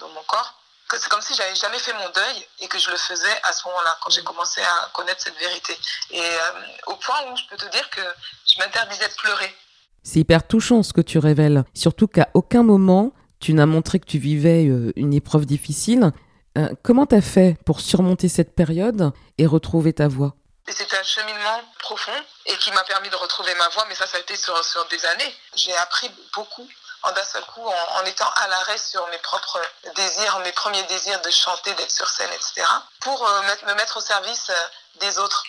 dans, 0.00 0.08
mon 0.08 0.22
corps. 0.22 0.54
c'est 0.90 1.08
comme 1.08 1.20
si 1.20 1.34
j'avais 1.34 1.54
jamais 1.56 1.78
fait 1.78 1.92
mon 1.92 2.08
deuil 2.08 2.48
et 2.60 2.68
que 2.68 2.78
je 2.78 2.90
le 2.90 2.96
faisais 2.96 3.40
à 3.42 3.52
ce 3.52 3.68
moment-là, 3.68 3.98
quand 4.00 4.10
j'ai 4.10 4.24
commencé 4.24 4.62
à 4.62 4.90
connaître 4.94 5.20
cette 5.20 5.36
vérité. 5.36 5.76
Et 6.10 6.30
au 6.86 6.96
point 6.96 7.20
où 7.30 7.36
je 7.36 7.44
peux 7.50 7.56
te 7.56 7.66
dire 7.66 7.90
que 7.90 8.00
je 8.46 8.58
m'interdisais 8.60 9.08
de 9.08 9.14
pleurer. 9.14 9.54
C'est 10.02 10.20
hyper 10.20 10.46
touchant 10.46 10.82
ce 10.82 10.92
que 10.92 11.00
tu 11.00 11.18
révèles, 11.18 11.64
surtout 11.74 12.06
qu'à 12.06 12.28
aucun 12.34 12.62
moment 12.62 13.12
tu 13.44 13.52
n'as 13.52 13.66
montré 13.66 14.00
que 14.00 14.06
tu 14.06 14.16
vivais 14.18 14.64
une 14.96 15.12
épreuve 15.12 15.44
difficile. 15.44 16.12
comment 16.82 17.04
t'as 17.04 17.20
fait 17.20 17.58
pour 17.66 17.80
surmonter 17.80 18.30
cette 18.30 18.54
période 18.54 19.12
et 19.36 19.46
retrouver 19.46 19.92
ta 19.92 20.08
voix 20.08 20.34
c'était 20.66 20.96
un 20.96 21.02
cheminement 21.02 21.60
profond 21.78 22.18
et 22.46 22.56
qui 22.56 22.72
m'a 22.72 22.82
permis 22.84 23.10
de 23.10 23.16
retrouver 23.16 23.54
ma 23.56 23.68
voix, 23.68 23.84
mais 23.86 23.94
ça, 23.94 24.06
ça 24.06 24.16
a 24.16 24.20
été 24.20 24.34
sur, 24.34 24.64
sur 24.64 24.86
des 24.86 25.04
années. 25.04 25.34
J'ai 25.54 25.76
appris 25.76 26.10
beaucoup 26.34 26.66
en 27.02 27.12
d'un 27.12 27.24
seul 27.24 27.44
coup, 27.44 27.60
en, 27.60 28.04
étant 28.06 28.30
à 28.36 28.48
l'arrêt 28.48 28.78
sur 28.78 29.06
mes 29.08 29.18
propres 29.18 29.60
désirs, 29.94 30.38
mes 30.42 30.52
premiers 30.52 30.82
désirs 30.84 31.20
de 31.20 31.30
chanter, 31.30 31.74
d'être 31.74 31.90
sur 31.90 32.08
scène, 32.08 32.30
etc., 32.32 32.66
pour 33.00 33.22
euh, 33.28 33.42
me 33.66 33.74
mettre 33.74 33.98
au 33.98 34.00
service 34.00 34.48
euh, 34.48 35.00
des 35.00 35.18
autres. 35.18 35.44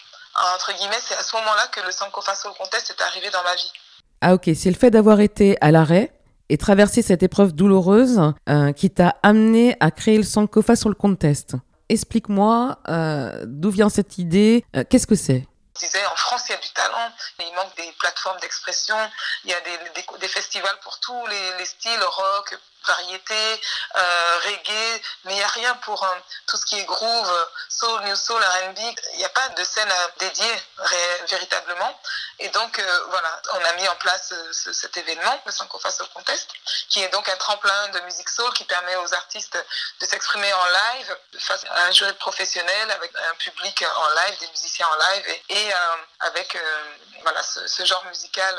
Entre 0.53 0.73
guillemets, 0.73 0.99
c'est 1.07 1.15
à 1.15 1.23
ce 1.23 1.33
moment-là 1.37 1.67
que 1.67 1.79
le 1.79 1.91
Sankofa 1.91 2.35
Soul 2.35 2.51
Contest 2.57 2.89
est 2.89 3.01
arrivé 3.01 3.29
dans 3.29 3.43
ma 3.43 3.55
vie. 3.55 3.71
Ah 4.19 4.33
ok, 4.33 4.49
c'est 4.53 4.69
le 4.69 4.75
fait 4.75 4.91
d'avoir 4.91 5.21
été 5.21 5.57
à 5.61 5.71
l'arrêt 5.71 6.11
et 6.49 6.57
traversé 6.57 7.01
cette 7.01 7.23
épreuve 7.23 7.53
douloureuse 7.53 8.33
euh, 8.49 8.71
qui 8.73 8.89
t'a 8.89 9.15
amené 9.23 9.75
à 9.79 9.91
créer 9.91 10.17
le 10.17 10.23
Sankofa 10.23 10.75
Soul 10.75 10.95
Contest. 10.95 11.55
Explique-moi 11.89 12.79
euh, 12.87 13.43
d'où 13.45 13.69
vient 13.69 13.89
cette 13.89 14.17
idée, 14.17 14.65
euh, 14.75 14.83
qu'est-ce 14.89 15.07
que 15.07 15.15
c'est? 15.15 15.47
Je 15.75 15.85
disais, 15.85 16.05
en 16.05 16.15
France, 16.15 16.43
il 16.47 16.53
y 16.53 16.55
a 16.55 16.59
du 16.59 16.69
talent, 16.69 17.11
il 17.39 17.53
manque 17.53 17.75
des 17.75 17.91
plateformes 17.99 18.39
d'expression, 18.39 18.95
il 19.43 19.51
y 19.51 19.53
a 19.53 19.59
des, 19.59 20.27
festivals 20.29 20.77
pour 20.81 20.97
tous 21.01 21.27
les, 21.27 21.57
les 21.57 21.65
styles, 21.65 21.99
rock, 22.01 22.57
variété, 22.87 23.61
reggae, 24.45 25.01
mais 25.25 25.33
il 25.33 25.35
n'y 25.35 25.43
a 25.43 25.47
rien 25.47 25.73
pour 25.83 26.07
tout 26.47 26.55
ce 26.55 26.65
qui 26.65 26.79
est 26.79 26.85
groove, 26.85 27.47
soul, 27.67 28.01
new 28.05 28.15
soul, 28.15 28.41
R&B. 28.41 28.79
Il 29.13 29.17
n'y 29.17 29.25
a 29.25 29.29
pas 29.29 29.49
de 29.49 29.63
scène 29.65 29.89
dédiée 30.17 30.55
véritablement. 31.29 31.99
Et 32.39 32.49
donc 32.49 32.81
voilà, 33.09 33.41
on 33.53 33.63
a 33.63 33.73
mis 33.73 33.87
en 33.87 33.95
place 33.95 34.33
cet 34.51 34.97
événement, 34.97 35.41
le 35.45 35.51
Sankofa 35.51 35.89
Soul 35.89 36.07
Contest, 36.13 36.49
qui 36.89 37.01
est 37.01 37.09
donc 37.09 37.27
un 37.29 37.37
tremplin 37.37 37.87
de 37.89 37.99
musique 38.01 38.29
soul 38.29 38.51
qui 38.53 38.65
permet 38.65 38.95
aux 38.97 39.13
artistes 39.13 39.57
de 39.99 40.05
s'exprimer 40.05 40.51
en 40.53 40.65
live 40.65 41.17
face 41.39 41.63
à 41.69 41.85
un 41.85 41.91
jury 41.91 42.13
professionnel 42.13 42.91
avec 42.91 43.11
un 43.15 43.35
public 43.35 43.83
en 43.83 44.09
live, 44.09 44.39
des 44.39 44.47
musiciens 44.47 44.87
en 44.87 44.95
live 44.95 45.39
et, 45.49 45.71
avec 46.19 46.57
voilà 47.21 47.41
ce, 47.41 47.85
genre 47.85 48.03
musical 48.05 48.55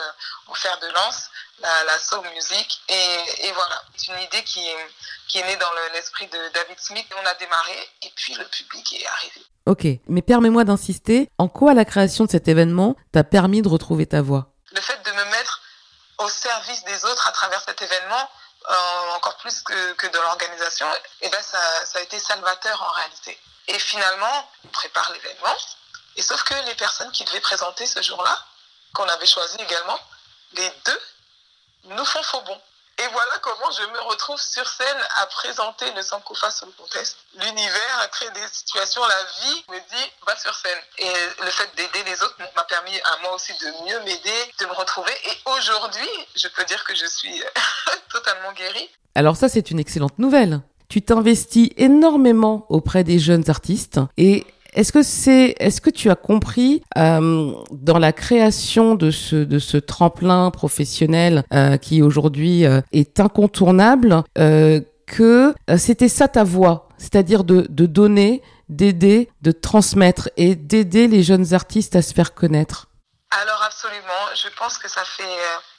en 0.46 0.54
fer 0.54 0.78
de 0.78 0.88
lance 0.88 1.30
la, 1.60 1.98
soul 1.98 2.26
music. 2.30 2.80
Et, 2.88 3.52
voilà, 3.52 3.82
c'est 3.96 4.12
une 4.12 4.20
idée 4.20 4.42
qui 4.44 4.66
qui 5.28 5.38
est 5.38 5.44
née 5.44 5.56
dans 5.56 5.72
l'esprit 5.92 6.26
de 6.28 6.48
David 6.50 6.78
Smith. 6.78 7.06
On 7.16 7.26
a 7.26 7.34
démarré 7.34 7.90
et 8.02 8.10
puis 8.10 8.34
le 8.34 8.44
public 8.46 8.92
est 8.92 9.06
arrivé. 9.06 9.44
Ok, 9.66 9.84
mais 10.06 10.22
permets-moi 10.22 10.62
d'insister, 10.62 11.28
en 11.38 11.48
quoi 11.48 11.74
la 11.74 11.84
création 11.84 12.24
de 12.24 12.30
cet 12.30 12.46
événement 12.46 12.94
t'a 13.12 13.24
permis 13.24 13.62
de 13.62 13.68
retrouver 13.68 14.06
ta 14.06 14.22
voix? 14.22 14.46
Le 14.72 14.80
fait 14.80 15.02
de 15.04 15.10
me 15.10 15.24
mettre 15.24 15.60
au 16.18 16.28
service 16.28 16.84
des 16.84 17.04
autres 17.04 17.26
à 17.26 17.32
travers 17.32 17.60
cet 17.62 17.82
événement, 17.82 18.30
euh, 18.70 19.16
encore 19.16 19.36
plus 19.38 19.60
que, 19.62 19.92
que 19.94 20.06
de 20.06 20.18
l'organisation, 20.18 20.86
eh 21.20 21.28
ben 21.28 21.42
ça, 21.42 21.58
ça 21.84 21.98
a 21.98 22.02
été 22.02 22.16
salvateur 22.20 22.80
en 22.80 22.94
réalité. 22.94 23.36
Et 23.66 23.78
finalement, 23.80 24.48
on 24.64 24.68
prépare 24.68 25.12
l'événement, 25.12 25.56
et 26.14 26.22
sauf 26.22 26.44
que 26.44 26.54
les 26.66 26.74
personnes 26.76 27.10
qui 27.10 27.24
devaient 27.24 27.40
présenter 27.40 27.86
ce 27.86 28.00
jour-là, 28.02 28.38
qu'on 28.94 29.08
avait 29.08 29.26
choisi 29.26 29.56
également, 29.60 29.98
les 30.52 30.72
deux 30.84 31.00
nous 31.86 32.04
font 32.04 32.22
faux 32.22 32.40
bon. 32.42 32.60
Et 32.98 33.08
voilà 33.12 33.38
comment 33.42 33.70
je 33.72 33.82
me 33.92 34.00
retrouve 34.08 34.40
sur 34.40 34.66
scène 34.66 34.96
à 35.16 35.26
présenter 35.26 35.84
le 35.94 36.00
Sankofa 36.00 36.48
le 36.64 36.72
contest. 36.72 37.18
L'univers 37.34 38.00
a 38.00 38.08
créé 38.08 38.30
des 38.30 38.46
situations, 38.50 39.02
la 39.02 39.50
vie 39.50 39.64
me 39.68 39.78
dit 39.78 40.10
va 40.26 40.34
sur 40.36 40.54
scène. 40.54 40.78
Et 40.98 41.12
le 41.44 41.50
fait 41.50 41.68
d'aider 41.76 42.10
les 42.10 42.22
autres 42.22 42.36
m'a 42.56 42.64
permis 42.64 42.98
à 43.00 43.18
moi 43.22 43.34
aussi 43.34 43.52
de 43.52 43.84
mieux 43.84 44.00
m'aider, 44.00 44.52
de 44.60 44.66
me 44.66 44.72
retrouver. 44.72 45.12
Et 45.26 45.50
aujourd'hui, 45.50 46.08
je 46.36 46.48
peux 46.48 46.64
dire 46.64 46.82
que 46.84 46.94
je 46.94 47.04
suis 47.06 47.42
totalement 48.10 48.52
guérie. 48.52 48.88
Alors 49.14 49.36
ça, 49.36 49.50
c'est 49.50 49.70
une 49.70 49.78
excellente 49.78 50.18
nouvelle. 50.18 50.62
Tu 50.88 51.02
t'investis 51.02 51.68
énormément 51.76 52.64
auprès 52.70 53.04
des 53.04 53.18
jeunes 53.18 53.50
artistes 53.50 54.00
et 54.16 54.46
est-ce 54.76 54.92
que 54.92 55.02
c'est, 55.02 55.54
est-ce 55.58 55.80
que 55.80 55.90
tu 55.90 56.10
as 56.10 56.14
compris 56.14 56.82
euh, 56.98 57.52
dans 57.70 57.98
la 57.98 58.12
création 58.12 58.94
de 58.94 59.10
ce 59.10 59.36
de 59.36 59.58
ce 59.58 59.78
tremplin 59.78 60.50
professionnel 60.50 61.44
euh, 61.52 61.78
qui 61.78 62.02
aujourd'hui 62.02 62.66
euh, 62.66 62.82
est 62.92 63.18
incontournable 63.18 64.22
que 65.06 65.54
c'était 65.78 66.08
ça 66.08 66.26
ta 66.26 66.42
voix, 66.42 66.88
c'est-à-dire 66.98 67.44
de, 67.44 67.66
de 67.68 67.86
donner, 67.86 68.42
d'aider, 68.68 69.30
de 69.40 69.52
transmettre 69.52 70.28
et 70.36 70.56
d'aider 70.56 71.06
les 71.06 71.22
jeunes 71.22 71.54
artistes 71.54 71.94
à 71.94 72.02
se 72.02 72.12
faire 72.12 72.34
connaître? 72.34 72.88
Alors 73.30 73.62
absolument, 73.64 74.24
je 74.34 74.48
pense 74.58 74.78
que 74.78 74.88
ça 74.88 75.02
fait 75.04 75.22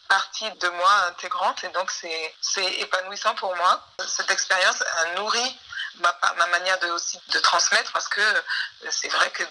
partie 0.07 0.45
de 0.61 0.69
moi 0.69 0.89
intégrante 1.11 1.63
et 1.65 1.77
donc 1.77 1.91
c'est 1.91 2.33
c'est 2.41 2.81
épanouissant 2.81 3.35
pour 3.35 3.53
moi. 3.55 3.81
Cette 4.07 4.31
expérience 4.31 4.81
a 4.81 5.19
nourri 5.19 5.57
ma, 5.99 6.33
ma 6.37 6.47
manière 6.47 6.79
de 6.79 6.87
aussi 6.87 7.19
de 7.29 7.39
transmettre 7.39 7.91
parce 7.91 8.07
que 8.07 8.21
euh, 8.21 8.41
c'est 8.89 9.09
vrai 9.09 9.29
que 9.31 9.43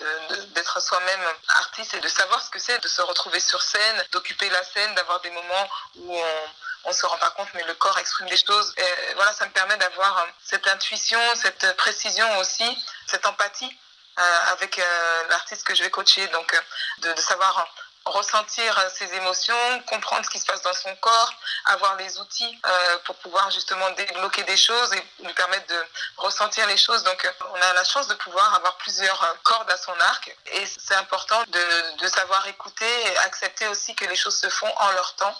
d'être 0.55 0.81
soi-même 0.81 1.27
artiste 1.49 1.95
et 1.95 2.01
de 2.01 2.09
savoir 2.09 2.43
ce 2.43 2.51
que 2.51 2.59
c'est 2.59 2.79
de 2.79 2.89
se 2.89 3.03
retrouver 3.03 3.41
sur 3.41 3.63
scène, 3.63 4.05
d'occuper 4.13 4.49
la 4.51 4.63
scène, 4.65 4.95
d'avoir 4.95 5.21
des 5.21 5.31
moments 5.31 5.69
où 5.97 6.17
on 6.17 6.51
on 6.89 6.93
se 6.93 7.05
rend 7.05 7.19
pas 7.19 7.31
compte, 7.31 7.49
mais 7.55 7.65
le 7.65 7.75
corps 7.75 7.99
exprime 7.99 8.29
des 8.29 8.37
choses. 8.37 8.73
Et 8.77 9.15
voilà, 9.17 9.33
ça 9.33 9.45
me 9.45 9.51
permet 9.51 9.77
d'avoir 9.77 10.19
euh, 10.19 10.27
cette 10.45 10.69
intuition, 10.69 11.19
cette 11.35 11.77
précision 11.77 12.39
aussi, 12.39 12.79
cette 13.09 13.27
empathie 13.27 13.77
euh, 14.19 14.53
avec 14.53 14.81
l'artiste 15.29 15.67
que 15.67 15.75
je 15.75 15.83
vais 15.83 15.91
coacher. 15.91 16.29
Donc, 16.29 16.57
de 16.99 17.21
savoir 17.21 17.67
ressentir 18.07 18.79
euh, 18.79 18.89
ses 18.95 19.13
émotions, 19.15 19.83
comprendre 19.87 20.25
ce 20.25 20.31
qui 20.31 20.39
se 20.39 20.47
passe 20.47 20.63
dans 20.63 20.73
son 20.73 20.95
corps, 20.97 21.35
avoir 21.67 21.97
les 21.97 22.19
outils 22.19 22.59
euh, 22.65 22.99
pour 23.05 23.17
pouvoir 23.17 23.51
justement 23.51 23.91
débloquer 23.91 24.43
des 24.45 24.57
choses 24.57 24.93
et 24.95 25.25
lui 25.25 25.33
permettre 25.35 25.67
de 25.67 25.85
ressentir 26.17 26.67
les 26.67 26.77
choses. 26.77 27.03
Donc 27.03 27.25
euh, 27.25 27.31
on 27.53 27.61
a 27.61 27.73
la 27.75 27.85
chance 27.85 28.07
de 28.09 28.15
pouvoir 28.15 28.55
avoir 28.55 28.77
plusieurs 28.79 29.37
cordes 29.43 29.71
à 29.71 29.77
son 29.77 29.99
arc 30.01 30.35
et 30.53 30.67
c'est 30.67 30.95
important 30.95 31.43
de, 31.49 31.97
de, 31.99 32.09
savoir 32.09 32.47
écouter 32.47 32.87
et 33.07 33.17
accepter 33.19 33.67
aussi 33.69 33.95
que 33.95 34.05
les 34.05 34.17
choses 34.17 34.39
se 34.39 34.49
font 34.49 34.73
en 34.79 34.91
leur 34.93 35.15
temps. 35.17 35.35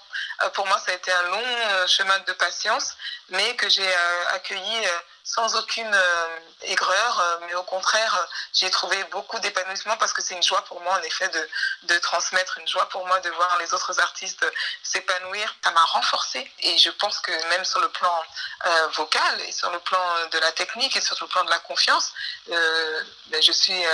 pour 0.55 0.67
moi, 0.67 0.79
ça 0.85 0.91
a 0.91 0.95
été 0.95 1.13
un 1.13 1.23
long 1.23 1.87
chemin 1.87 2.19
de 2.21 2.33
patience, 2.33 2.97
mais 3.31 3.55
que 3.57 3.69
j'ai 3.69 3.95
accueilli 4.33 4.87
sans 5.27 5.57
aucune 5.57 5.93
euh, 5.93 6.39
aigreur, 6.63 7.21
euh, 7.21 7.39
mais 7.47 7.55
au 7.57 7.65
contraire, 7.65 8.17
euh, 8.17 8.27
j'ai 8.53 8.71
trouvé 8.71 9.03
beaucoup 9.11 9.41
d'épanouissement 9.41 9.97
parce 9.97 10.13
que 10.13 10.23
c'est 10.23 10.37
une 10.37 10.43
joie 10.43 10.63
pour 10.67 10.81
moi, 10.83 10.95
en 10.95 11.03
effet, 11.03 11.29
de, 11.29 11.49
de 11.95 11.99
transmettre, 11.99 12.59
une 12.59 12.69
joie 12.69 12.89
pour 12.91 13.05
moi 13.09 13.19
de 13.19 13.31
voir 13.31 13.59
les 13.59 13.75
autres 13.75 13.99
artistes 14.01 14.47
s'épanouir. 14.85 15.57
Ça 15.65 15.73
m'a 15.73 15.85
renforcé 15.85 16.49
et 16.61 16.79
je 16.79 16.91
pense 16.91 17.19
que 17.19 17.33
même 17.49 17.65
sur 17.65 17.81
le 17.81 17.89
plan 17.89 18.23
vocal 18.95 19.41
et 19.41 19.53
sur 19.53 19.71
le 19.71 19.81
plan 19.81 20.29
de 20.31 20.39
la 20.39 20.53
technique 20.53 20.95
et 20.97 21.01
sur 21.01 21.17
le 21.21 21.27
plan 21.27 21.43
de 21.45 21.51
la 21.51 21.59
confiance, 21.59 22.13
ben, 22.47 23.43
je 23.43 23.53
suis 23.53 23.85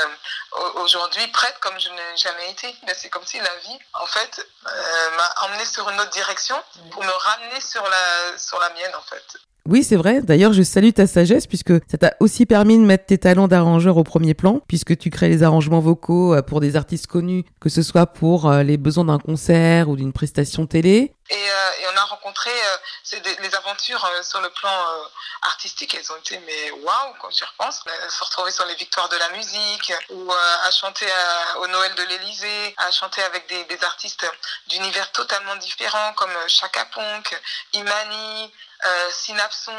aujourd'hui 0.75 1.27
prête 1.29 1.59
comme 1.61 1.79
je 1.81 1.89
n'ai 1.89 2.17
jamais 2.17 2.51
été. 2.51 2.77
Ben, 2.83 2.95
c'est 2.99 3.09
comme 3.09 3.27
si 3.27 3.41
la 3.41 3.57
vie, 3.57 3.79
en 3.95 4.07
fait, 4.07 4.47
m'a 4.65 5.35
emmenée 5.43 5.65
sur 5.65 5.89
une 5.89 5.99
autre 5.99 6.11
direction 6.11 6.63
pour 6.91 7.03
me 7.03 7.13
ramener 7.13 7.61
sur 7.61 7.89
la, 7.89 8.39
sur 8.39 8.59
la 8.61 8.69
mienne, 8.71 8.95
en 8.95 9.03
fait. 9.03 9.39
Oui, 9.69 9.85
c'est 9.85 9.97
vrai. 9.97 10.23
D'ailleurs, 10.23 10.53
je 10.53 10.63
salue 10.63 10.91
ta 10.91 11.07
sagesse 11.07 11.47
puisque 11.47 11.73
ça 11.89 11.97
t'a 11.97 12.15
aussi 12.19 12.47
permis 12.47 12.77
de 12.77 12.83
mettre 12.83 13.07
tes 13.07 13.19
talents 13.19 13.47
d'arrangeur 13.47 13.97
au 13.97 14.03
premier 14.03 14.35
plan, 14.35 14.61
puisque 14.67 14.97
tu 14.99 15.11
crées 15.11 15.29
les 15.29 15.43
arrangements 15.45 15.81
vocaux 15.81 16.35
euh, 16.35 16.43
pour 16.43 16.61
des 16.61 16.75
artistes 16.75 17.07
connus, 17.07 17.45
que 17.61 17.69
ce 17.69 17.83
soit 17.83 18.07
pour 18.07 18.51
euh, 18.51 18.65
les 18.65 18.77
besoins 18.77 19.05
d'un 19.05 19.19
concert 19.19 19.89
ou 19.89 19.97
d'une 19.97 20.13
prestation 20.13 20.67
télé. 20.67 21.13
Euh, 21.31 21.35
et 22.23 22.29
on 22.29 22.29
a 22.29 22.31
rencontré 22.31 22.51
les 23.41 23.55
aventures 23.55 24.09
sur 24.23 24.41
le 24.41 24.51
plan 24.51 25.09
artistique, 25.43 25.95
elles 25.95 26.13
ont 26.13 26.17
été 26.17 26.39
mais 26.39 26.71
waouh 26.71 27.15
quand 27.21 27.31
j'y 27.31 27.45
repense. 27.45 27.83
Se 28.09 28.25
retrouver 28.25 28.53
sur 28.53 28.65
les 28.67 28.75
victoires 28.75 29.09
de 29.09 29.17
la 29.17 29.29
musique 29.31 29.93
ou 30.11 30.33
à 30.33 30.71
chanter 30.71 31.07
au 31.57 31.67
Noël 31.67 31.95
de 31.95 32.03
l'Élysée, 32.05 32.75
à 32.79 32.91
chanter 32.91 33.23
avec 33.23 33.47
des, 33.49 33.65
des 33.65 33.85
artistes 33.85 34.27
d'univers 34.69 35.11
totalement 35.13 35.57
différents 35.57 36.13
comme 36.15 36.37
Chaka 36.49 36.85
Ponk, 36.87 37.41
Imani, 37.73 38.53
euh, 38.85 39.11
Synapson, 39.13 39.73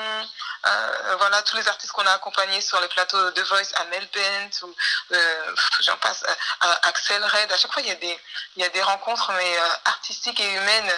euh, 0.66 1.16
voilà 1.18 1.42
tous 1.42 1.58
les 1.58 1.68
artistes 1.68 1.92
qu'on 1.92 2.06
a 2.06 2.14
accompagnés 2.14 2.62
sur 2.62 2.80
les 2.80 2.88
plateaux 2.88 3.32
de 3.32 3.42
Voice 3.42 3.74
à 3.76 3.84
Melbourne, 3.86 4.50
ou 4.62 4.76
euh, 5.12 5.56
j'en 5.82 5.98
passe, 5.98 6.24
à 6.62 6.88
Axel 6.88 7.22
Red. 7.22 7.52
À 7.52 7.58
chaque 7.58 7.74
fois, 7.74 7.82
il 7.82 7.90
y 7.90 7.92
a 7.92 7.96
des, 7.96 8.18
il 8.56 8.62
y 8.62 8.66
a 8.66 8.70
des 8.70 8.82
rencontres 8.82 9.32
mais 9.34 9.58
artistiques 9.84 10.40
et 10.40 10.54
humaines 10.54 10.94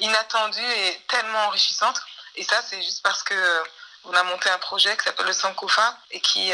inattendues 0.00 0.60
et 0.60 1.00
tellement 1.08 1.46
enrichissantes. 1.46 2.00
Et 2.36 2.44
ça, 2.44 2.62
c'est 2.62 2.82
juste 2.82 3.02
parce 3.02 3.22
que 3.22 3.62
on 4.04 4.14
a 4.14 4.22
monté 4.24 4.48
un 4.48 4.58
projet 4.58 4.96
qui 4.96 5.04
s'appelle 5.04 5.26
le 5.26 5.32
Sankofa 5.32 5.96
et 6.10 6.20
qui, 6.20 6.52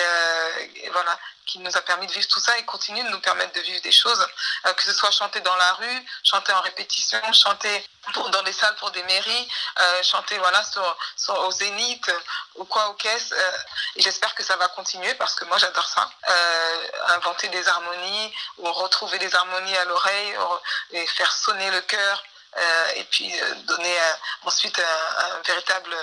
voilà, 0.91 1.17
qui 1.47 1.61
nous 1.61 1.77
a 1.77 1.81
permis 1.83 2.07
de 2.09 2.13
vivre 2.13 2.27
tout 2.27 2.41
ça 2.41 2.59
et 2.59 2.65
continue 2.65 3.03
de 3.05 3.09
nous 3.09 3.21
permettre 3.21 3.53
de 3.53 3.61
vivre 3.61 3.81
des 3.83 3.93
choses, 3.93 4.27
que 4.77 4.83
ce 4.83 4.93
soit 4.93 5.13
chanter 5.13 5.41
dans 5.41 5.55
la 5.55 5.73
rue, 5.75 6.07
chanter 6.25 6.53
en 6.53 6.61
répétition, 6.61 7.21
chanter 7.33 7.89
dans 8.33 8.43
des 8.43 8.53
salles 8.53 8.75
pour 8.77 8.91
des 8.91 9.03
mairies, 9.05 9.49
chanter 10.03 10.37
voilà 10.39 10.63
sur, 10.65 11.39
au 11.39 11.51
zénith 11.53 12.11
ou 12.57 12.65
quoi 12.65 12.89
aux 12.89 12.95
caisses. 12.95 13.33
et 13.95 14.03
j'espère 14.03 14.35
que 14.35 14.43
ça 14.43 14.57
va 14.57 14.67
continuer 14.69 15.15
parce 15.15 15.37
que 15.37 15.45
moi 15.45 15.59
j'adore 15.59 15.87
ça. 15.87 16.11
inventer 17.15 17.49
des 17.49 17.69
harmonies 17.69 18.35
ou 18.59 18.73
retrouver 18.73 19.19
des 19.19 19.33
harmonies 19.37 19.77
à 19.77 19.85
l'oreille 19.85 20.37
et 20.91 21.07
faire 21.07 21.31
sonner 21.31 21.71
le 21.71 21.81
cœur. 21.83 22.25
Euh, 22.57 22.91
et 22.95 23.05
puis 23.05 23.31
euh, 23.39 23.55
donner 23.67 24.01
euh, 24.01 24.13
ensuite 24.45 24.79
un, 24.79 25.43
véritable 25.47 25.95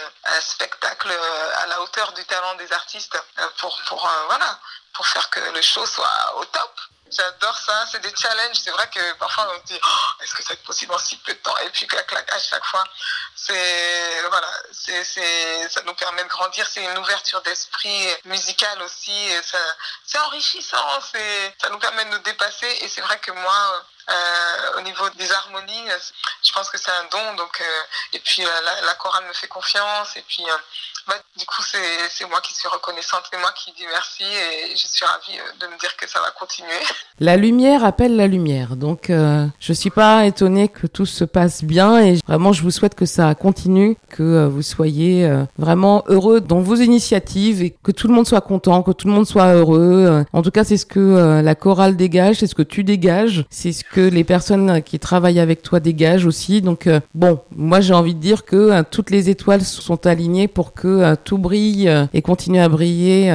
spectacle 0.42 1.12
à 1.56 1.66
la 1.66 1.82
hauteur 1.82 2.12
du 2.14 2.24
talent 2.26 2.56
des 2.56 2.72
artistes 2.72 3.18
pour, 3.58 3.82
pour, 3.88 4.10
voilà, 4.28 4.60
pour 4.94 5.08
faire 5.08 5.30
que 5.30 5.40
le 5.40 5.62
show 5.62 5.86
soit 5.86 6.36
au 6.36 6.46
top. 6.46 6.80
J'adore 7.12 7.58
ça, 7.58 7.86
c'est 7.92 8.00
des 8.00 8.14
challenges. 8.16 8.58
C'est 8.64 8.72
vrai 8.72 8.90
que 8.90 9.14
parfois 9.14 9.48
on 9.54 9.60
se 9.60 9.74
dit 9.74 9.80
oh, 9.84 10.24
est-ce 10.24 10.34
que 10.34 10.54
être 10.54 10.64
possible 10.64 10.94
en 10.94 11.00
si 11.00 11.18
peu 11.18 11.34
de 11.34 11.40
temps? 11.40 11.56
Et 11.58 11.70
puis 11.70 11.86
clac, 11.86 12.08
clac, 12.08 12.32
à 12.32 12.40
chaque 12.40 12.66
fois, 12.66 12.84
c'est 13.36 14.22
voilà, 14.30 14.50
c'est, 14.72 15.04
c'est, 15.04 15.70
ça 15.70 15.82
nous 15.84 15.94
permet 15.94 16.24
de 16.24 16.30
grandir. 16.30 16.66
C'est 16.68 16.84
une 16.84 16.98
ouverture 16.98 17.42
d'esprit 17.42 18.08
musicale 18.26 18.82
aussi. 18.82 19.30
c'est 20.06 20.20
enrichissant. 20.20 21.02
C'est, 21.12 21.56
ça 21.62 21.70
nous 21.70 21.80
permet 21.80 22.06
de 22.06 22.12
nous 22.12 22.20
dépasser. 22.20 22.78
Et 22.82 22.88
c'est 22.88 23.02
vrai 23.02 23.20
que 23.20 23.32
moi, 23.32 23.74
euh, 23.76 23.82
au 24.78 24.82
niveau 24.82 25.10
des 25.12 25.32
harmonies, 25.32 25.90
je 26.44 26.52
pense 26.52 26.70
que 26.70 26.78
c'est 26.78 26.92
un 26.92 27.06
don. 27.06 27.34
Donc, 27.36 27.62
euh, 27.62 27.84
et 28.14 28.20
puis 28.20 28.46
euh, 28.46 28.62
la, 28.62 28.82
la, 28.82 28.94
chorale 28.96 29.26
me 29.26 29.34
fait 29.34 29.48
confiance. 29.48 30.16
Et 30.18 30.22
puis, 30.24 30.44
bah, 31.08 31.16
du 31.38 31.46
coup, 31.46 31.62
c'est 31.64 32.28
moi 32.30 32.40
qui 32.42 32.54
suis 32.54 32.68
reconnaissante, 32.68 33.22
c'est 33.32 33.40
moi 33.40 33.50
qui 33.56 33.72
dis 33.72 33.86
merci. 33.92 34.24
Et 34.24 34.76
je 34.76 34.88
suis 34.88 35.06
ravie 35.06 35.40
de 35.60 35.68
me 35.68 35.80
dire 35.80 35.96
que 35.98 36.10
ça 36.10 36.20
va 36.20 36.32
continuer. 36.32 36.70
La 37.20 37.38
lumière 37.38 37.86
appelle 37.86 38.16
la 38.16 38.28
lumière. 38.28 38.76
Donc, 38.76 39.10
euh, 39.10 39.46
je 39.60 39.74
suis 39.74 39.90
pas 39.90 40.26
étonnée 40.26 40.68
que 40.68 40.88
tout 40.88 41.06
se 41.06 41.24
passe 41.24 41.64
bien. 41.64 42.00
Et 42.00 42.20
vraiment, 42.28 42.54
je 42.54 42.64
vous 42.64 42.72
souhaite 42.72 42.96
que 42.96 43.06
ça 43.06 43.34
continue, 43.36 43.98
que 44.10 44.46
vous 44.48 44.62
soyez 44.62 45.30
vraiment 45.58 46.04
heureux 46.08 46.42
dans 46.42 46.60
vos 46.60 46.76
initiatives 46.76 47.62
et 47.62 47.76
que 47.84 47.92
tout 47.92 48.08
le 48.08 48.14
monde 48.14 48.28
soit 48.28 48.42
content, 48.42 48.84
que 48.84 48.92
tout 48.92 49.08
le 49.08 49.14
monde 49.14 49.28
soit 49.28 49.54
heureux. 49.54 50.26
En 50.34 50.42
tout 50.42 50.52
cas, 50.52 50.64
c'est 50.64 50.78
ce 50.78 50.86
que 50.86 51.42
la 51.42 51.56
chorale 51.56 51.96
dégage, 51.96 52.38
c'est 52.38 52.48
ce 52.48 52.56
que 52.56 52.64
tu 52.64 52.84
dégages, 52.84 53.46
c'est 53.50 53.72
ce 53.72 53.84
que 53.84 54.02
les 54.02 54.24
personnes 54.24 54.82
qui 54.82 55.00
travaillent 55.00 55.40
avec 55.40 55.62
toi 55.62 55.80
dégagent 55.80 56.26
aussi. 56.26 56.62
Donc 56.62 56.88
euh, 56.88 57.00
bon, 57.14 57.40
moi 57.56 57.82
j'ai 57.82 57.94
envie 57.94 58.16
de 58.16 58.20
dire 58.20 58.46
que 58.46 58.56
euh, 58.56 58.84
toutes 58.90 59.10
les 59.10 59.30
étoiles 59.30 59.62
sont 59.62 60.08
alignées 60.08 60.48
pour 60.48 60.74
que 60.74 60.88
euh, 61.02 61.16
tout 61.16 61.38
brille 61.38 61.90
et 62.14 62.22
continue 62.22 62.60
à 62.60 62.70
briller 62.70 63.32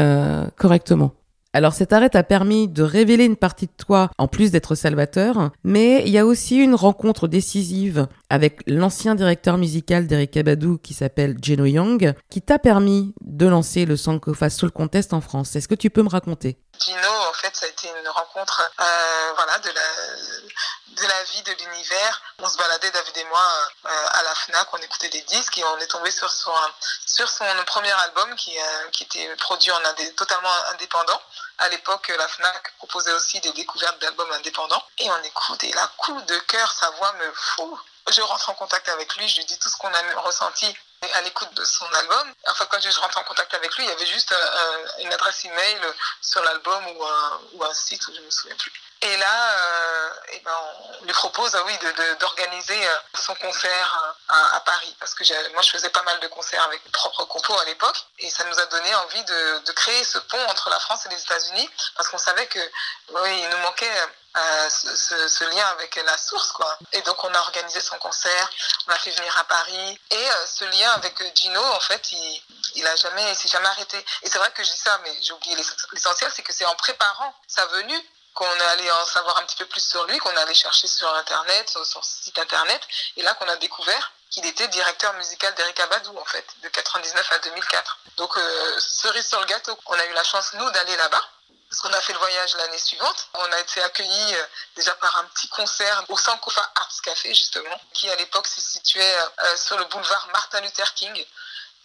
correctement. 0.56 1.12
Alors 1.54 1.72
cet 1.72 1.94
arrêt 1.94 2.10
t'a 2.10 2.22
permis 2.22 2.68
de 2.68 2.82
révéler 2.82 3.24
une 3.24 3.36
partie 3.36 3.66
de 3.66 3.72
toi 3.72 4.10
en 4.18 4.28
plus 4.28 4.50
d'être 4.50 4.74
salvateur, 4.74 5.50
mais 5.64 6.02
il 6.04 6.10
y 6.10 6.18
a 6.18 6.26
aussi 6.26 6.56
une 6.56 6.74
rencontre 6.74 7.26
décisive 7.26 8.06
avec 8.28 8.60
l'ancien 8.66 9.14
directeur 9.14 9.56
musical 9.56 10.06
d'Eric 10.06 10.36
Abadou 10.36 10.76
qui 10.76 10.92
s'appelle 10.92 11.36
Geno 11.42 11.64
Young, 11.64 12.14
qui 12.30 12.42
t'a 12.42 12.58
permis 12.58 13.14
de 13.22 13.46
lancer 13.46 13.86
le 13.86 13.96
Sankofa 13.96 14.50
Soul 14.50 14.72
Contest 14.72 15.14
en 15.14 15.22
France. 15.22 15.56
Est-ce 15.56 15.68
que 15.68 15.74
tu 15.74 15.88
peux 15.88 16.02
me 16.02 16.10
raconter? 16.10 16.58
Gino, 16.84 16.98
en 17.28 17.32
fait, 17.32 17.56
ça 17.56 17.66
a 17.66 17.68
été 17.70 17.88
une 17.88 18.08
rencontre 18.08 18.70
euh, 18.78 19.32
voilà, 19.34 19.58
de, 19.58 19.68
la, 19.68 21.02
de 21.02 21.08
la 21.08 21.22
vie, 21.32 21.42
de 21.42 21.64
l'univers. 21.64 22.22
On 22.40 22.48
se 22.48 22.56
baladait, 22.56 22.90
David 22.92 23.16
et 23.16 23.24
moi, 23.30 23.42
euh, 23.86 23.88
à 23.88 24.22
la 24.22 24.34
FNAC, 24.34 24.68
on 24.72 24.78
écoutait 24.78 25.08
des 25.08 25.22
disques 25.22 25.58
et 25.58 25.64
on 25.64 25.78
est 25.78 25.88
tombé 25.88 26.10
sur 26.12 26.30
son, 26.30 26.52
sur 27.18 27.28
son 27.28 27.44
premier 27.66 27.90
album 27.90 28.32
qui, 28.36 28.56
euh, 28.56 28.90
qui 28.92 29.02
était 29.02 29.34
produit 29.36 29.72
en 29.72 29.84
indé, 29.86 30.14
totalement 30.14 30.54
indépendant. 30.72 31.20
À 31.58 31.68
l'époque, 31.68 32.12
la 32.16 32.28
FNAC 32.28 32.76
proposait 32.76 33.12
aussi 33.12 33.40
des 33.40 33.50
découvertes 33.54 33.98
d'albums 33.98 34.30
indépendants. 34.30 34.84
Et 34.98 35.10
on 35.10 35.22
écoute 35.24 35.64
et 35.64 35.72
là, 35.72 35.90
coup 35.96 36.20
de 36.22 36.38
cœur, 36.38 36.70
sa 36.70 36.90
voix 36.90 37.12
me 37.14 37.32
fout. 37.32 37.76
Je 38.12 38.20
rentre 38.20 38.48
en 38.50 38.54
contact 38.54 38.88
avec 38.90 39.16
lui, 39.16 39.28
je 39.28 39.38
lui 39.38 39.44
dis 39.46 39.58
tout 39.58 39.68
ce 39.68 39.76
qu'on 39.78 39.92
a 39.92 40.20
ressenti 40.20 40.72
à 41.14 41.20
l'écoute 41.22 41.52
de 41.54 41.64
son 41.64 41.92
album. 41.92 42.32
Enfin, 42.46 42.66
quand 42.70 42.80
je 42.80 43.00
rentre 43.00 43.18
en 43.18 43.24
contact 43.24 43.52
avec 43.52 43.76
lui, 43.76 43.84
il 43.84 43.88
y 43.88 43.92
avait 43.92 44.06
juste 44.06 44.32
une 45.00 45.12
adresse 45.12 45.44
email 45.44 45.80
sur 46.22 46.42
l'album 46.44 46.86
ou 46.86 47.04
un, 47.04 47.40
ou 47.54 47.64
un 47.64 47.74
site, 47.74 48.02
je 48.14 48.20
ne 48.20 48.26
me 48.26 48.30
souviens 48.30 48.56
plus. 48.56 48.72
Et 49.00 49.16
là, 49.16 49.52
euh, 49.52 50.10
eh 50.32 50.40
ben, 50.40 50.56
on 51.00 51.04
lui 51.04 51.12
propose 51.12 51.54
ah 51.54 51.62
oui, 51.64 51.78
d'organiser 52.18 52.80
de, 52.80 52.84
euh, 52.84 52.96
son 53.14 53.34
concert 53.36 54.14
à, 54.28 54.56
à, 54.56 54.60
Paris. 54.60 54.94
Parce 54.98 55.14
que 55.14 55.52
moi, 55.52 55.62
je 55.62 55.70
faisais 55.70 55.90
pas 55.90 56.02
mal 56.02 56.18
de 56.18 56.26
concerts 56.26 56.62
avec 56.64 56.84
mes 56.84 56.90
propres 56.90 57.24
compos 57.26 57.56
à 57.58 57.64
l'époque. 57.66 57.96
Et 58.18 58.28
ça 58.28 58.42
nous 58.44 58.58
a 58.58 58.66
donné 58.66 58.92
envie 58.96 59.22
de, 59.22 59.58
de, 59.60 59.72
créer 59.72 60.02
ce 60.02 60.18
pont 60.18 60.44
entre 60.48 60.68
la 60.70 60.80
France 60.80 61.06
et 61.06 61.10
les 61.10 61.20
États-Unis. 61.20 61.70
Parce 61.94 62.08
qu'on 62.08 62.18
savait 62.18 62.46
que 62.48 62.58
il 62.58 63.48
nous 63.50 63.58
manquait 63.58 63.96
euh, 64.36 64.68
ce, 64.68 65.44
lien 65.44 65.66
avec 65.68 65.94
la 66.04 66.18
source. 66.18 66.50
quoi. 66.50 66.76
Et 66.92 67.02
donc, 67.02 67.22
on 67.22 67.32
a 67.32 67.38
organisé 67.38 67.80
son 67.80 67.98
concert. 67.98 68.50
On 68.88 68.92
a 68.92 68.98
fait 68.98 69.12
venir 69.12 69.38
à 69.38 69.44
Paris. 69.44 70.00
Et 70.10 70.30
euh, 70.30 70.46
ce 70.46 70.64
lien 70.64 70.90
avec 70.92 71.36
Gino, 71.36 71.62
en 71.62 71.80
fait, 71.80 72.10
il, 72.10 72.42
il 72.74 72.86
a 72.86 72.96
jamais, 72.96 73.32
s'est 73.36 73.48
jamais 73.48 73.68
arrêté. 73.68 74.04
Et 74.22 74.28
c'est 74.28 74.38
vrai 74.38 74.50
que 74.50 74.64
je 74.64 74.70
dis 74.70 74.78
ça, 74.78 74.98
mais 75.04 75.16
j'ai 75.22 75.32
oublié 75.32 75.56
l'essentiel, 75.92 76.32
c'est 76.34 76.42
que 76.42 76.52
c'est 76.52 76.66
en 76.66 76.74
préparant 76.74 77.32
sa 77.46 77.64
venue 77.66 78.00
qu'on 78.34 78.54
est 78.54 78.66
allé 78.72 78.90
en 78.90 79.06
savoir 79.06 79.38
un 79.38 79.44
petit 79.44 79.56
peu 79.56 79.66
plus 79.66 79.84
sur 79.84 80.04
lui, 80.06 80.18
qu'on 80.18 80.30
est 80.30 80.38
allé 80.38 80.54
chercher 80.54 80.86
sur 80.86 81.12
Internet, 81.14 81.68
sur 81.68 81.84
son 81.84 82.02
site 82.02 82.38
Internet, 82.38 82.80
et 83.16 83.22
là 83.22 83.34
qu'on 83.34 83.48
a 83.48 83.56
découvert 83.56 84.12
qu'il 84.30 84.46
était 84.46 84.68
directeur 84.68 85.12
musical 85.14 85.54
d'Eric 85.54 85.80
Abadou, 85.80 86.16
en 86.16 86.24
fait, 86.24 86.46
de 86.62 86.68
99 86.68 87.32
à 87.32 87.38
2004. 87.38 87.98
Donc, 88.16 88.36
euh, 88.36 88.80
cerise 88.80 89.26
sur 89.26 89.40
le 89.40 89.46
gâteau, 89.46 89.78
on 89.86 89.98
a 89.98 90.04
eu 90.06 90.12
la 90.12 90.24
chance, 90.24 90.52
nous, 90.54 90.70
d'aller 90.70 90.96
là-bas. 90.96 91.22
Parce 91.68 91.82
qu'on 91.82 91.92
a 91.92 92.00
fait 92.00 92.14
le 92.14 92.18
voyage 92.18 92.54
l'année 92.56 92.78
suivante. 92.78 93.28
On 93.34 93.52
a 93.52 93.58
été 93.60 93.82
accueillis 93.82 94.34
euh, 94.34 94.46
déjà 94.74 94.94
par 94.94 95.16
un 95.18 95.24
petit 95.24 95.48
concert 95.48 96.02
au 96.08 96.16
Sankofa 96.16 96.72
Arts 96.76 97.00
Café, 97.02 97.34
justement, 97.34 97.80
qui 97.92 98.08
à 98.08 98.16
l'époque 98.16 98.46
se 98.46 98.60
situait 98.60 99.16
euh, 99.18 99.56
sur 99.56 99.76
le 99.76 99.84
boulevard 99.84 100.28
Martin 100.32 100.60
Luther 100.60 100.94
King. 100.94 101.26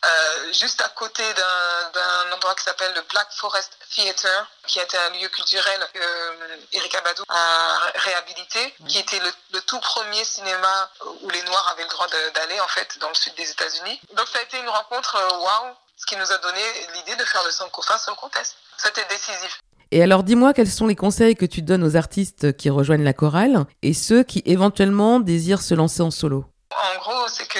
Euh, 0.04 0.52
juste 0.52 0.82
à 0.82 0.90
côté 0.90 1.24
d'un 1.34 2.36
endroit 2.36 2.56
qui 2.56 2.64
s'appelle 2.64 2.94
le 2.94 3.02
Black 3.10 3.28
Forest 3.32 3.78
Theater, 3.96 4.52
qui 4.68 4.80
était 4.80 4.98
un 4.98 5.10
lieu 5.12 5.30
culturel 5.30 5.80
que 5.94 6.00
euh, 6.00 6.58
Erika 6.74 6.98
Abadou 6.98 7.24
a 7.30 7.92
réhabilité, 7.96 8.74
qui 8.88 9.00
était 9.00 9.20
le, 9.20 9.62
tout 9.62 9.80
premier 9.80 10.26
cinéma 10.26 10.90
où 11.22 11.30
les 11.30 11.42
Noirs 11.44 11.70
avaient 11.72 11.84
le 11.84 11.90
droit 11.90 12.08
d'aller 12.36 12.60
en 12.60 12.68
fait 12.68 12.98
dans 13.00 13.08
le 13.08 13.16
sud 13.16 13.34
des 13.36 13.50
États-Unis. 13.50 14.02
Donc 14.16 14.28
ça 14.28 14.40
a 14.40 14.42
été 14.42 14.60
une 14.60 14.68
rencontre 14.68 15.16
euh, 15.16 15.38
waouh, 15.38 15.74
ce 15.96 16.06
qui 16.06 16.18
nous 16.18 16.30
a 16.30 16.38
donné 16.40 16.62
l'idée 16.96 17.16
de 17.16 17.24
faire 17.24 17.44
le 17.46 17.52
Sankofa 17.52 17.96
le 18.08 18.16
Contest. 18.16 18.58
C'était 18.78 19.06
décisif. 19.06 19.60
Et 19.92 20.04
alors 20.04 20.24
dis-moi 20.24 20.54
quels 20.54 20.70
sont 20.70 20.88
les 20.88 20.98
conseils 20.98 21.38
que 21.38 21.46
tu 21.46 21.62
donnes 21.62 21.84
aux 21.84 21.96
artistes 21.96 22.58
qui 22.58 22.70
rejoignent 22.70 23.06
la 23.06 23.14
chorale 23.14 23.66
et 23.84 23.94
ceux 23.94 24.24
qui 24.24 24.44
éventuellement 24.46 25.22
désirent 25.22 25.62
se 25.62 25.76
lancer 25.76 26.02
en 26.02 26.12
solo? 26.12 26.44
En 26.72 27.00
gros, 27.00 27.28
c'est 27.30 27.48
que 27.48 27.60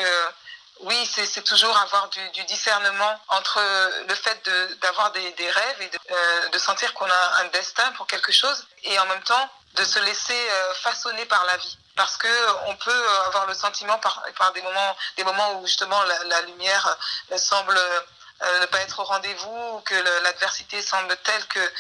oui, 0.84 1.10
c'est 1.14 1.44
toujours 1.44 1.78
avoir 1.78 2.10
du, 2.10 2.44
discernement 2.46 3.20
entre 3.30 3.60
le 4.08 4.16
fait 4.16 4.50
d'avoir 4.82 5.12
des, 5.12 5.22
rêves 5.22 5.82
et 5.82 5.90
de, 5.90 5.98
euh, 6.56 6.60
sentir 6.60 6.94
qu'on 6.94 7.10
a 7.10 7.42
un 7.42 7.46
destin 7.46 7.92
pour 7.94 8.08
quelque 8.08 8.32
chose 8.32 8.66
et 8.84 8.98
en 9.00 9.06
même 9.06 9.24
temps 9.24 9.50
de 9.76 9.84
se 9.84 10.00
laisser 10.00 10.34
euh, 10.50 10.74
façonner 10.76 11.26
par 11.26 11.46
la 11.46 11.58
vie. 11.58 11.78
Parce 11.96 12.18
que 12.18 12.28
on 12.68 12.76
peut 12.76 13.10
avoir 13.28 13.46
le 13.46 13.54
sentiment 13.54 13.98
par, 14.00 14.52
des 14.54 14.62
moments, 14.62 14.98
des 15.18 15.24
moments 15.24 15.60
où 15.60 15.66
justement 15.66 16.02
la 16.04 16.42
lumière 16.42 16.98
semble 17.38 17.78
euh, 17.78 18.00
ne 18.60 18.66
pas 18.68 18.80
être 18.80 19.00
au 19.00 19.04
rendez-vous, 19.04 19.82
que 19.86 19.96
l'adversité 20.24 20.82
semble 20.82 21.16
telle 21.24 21.46
que 21.48 21.72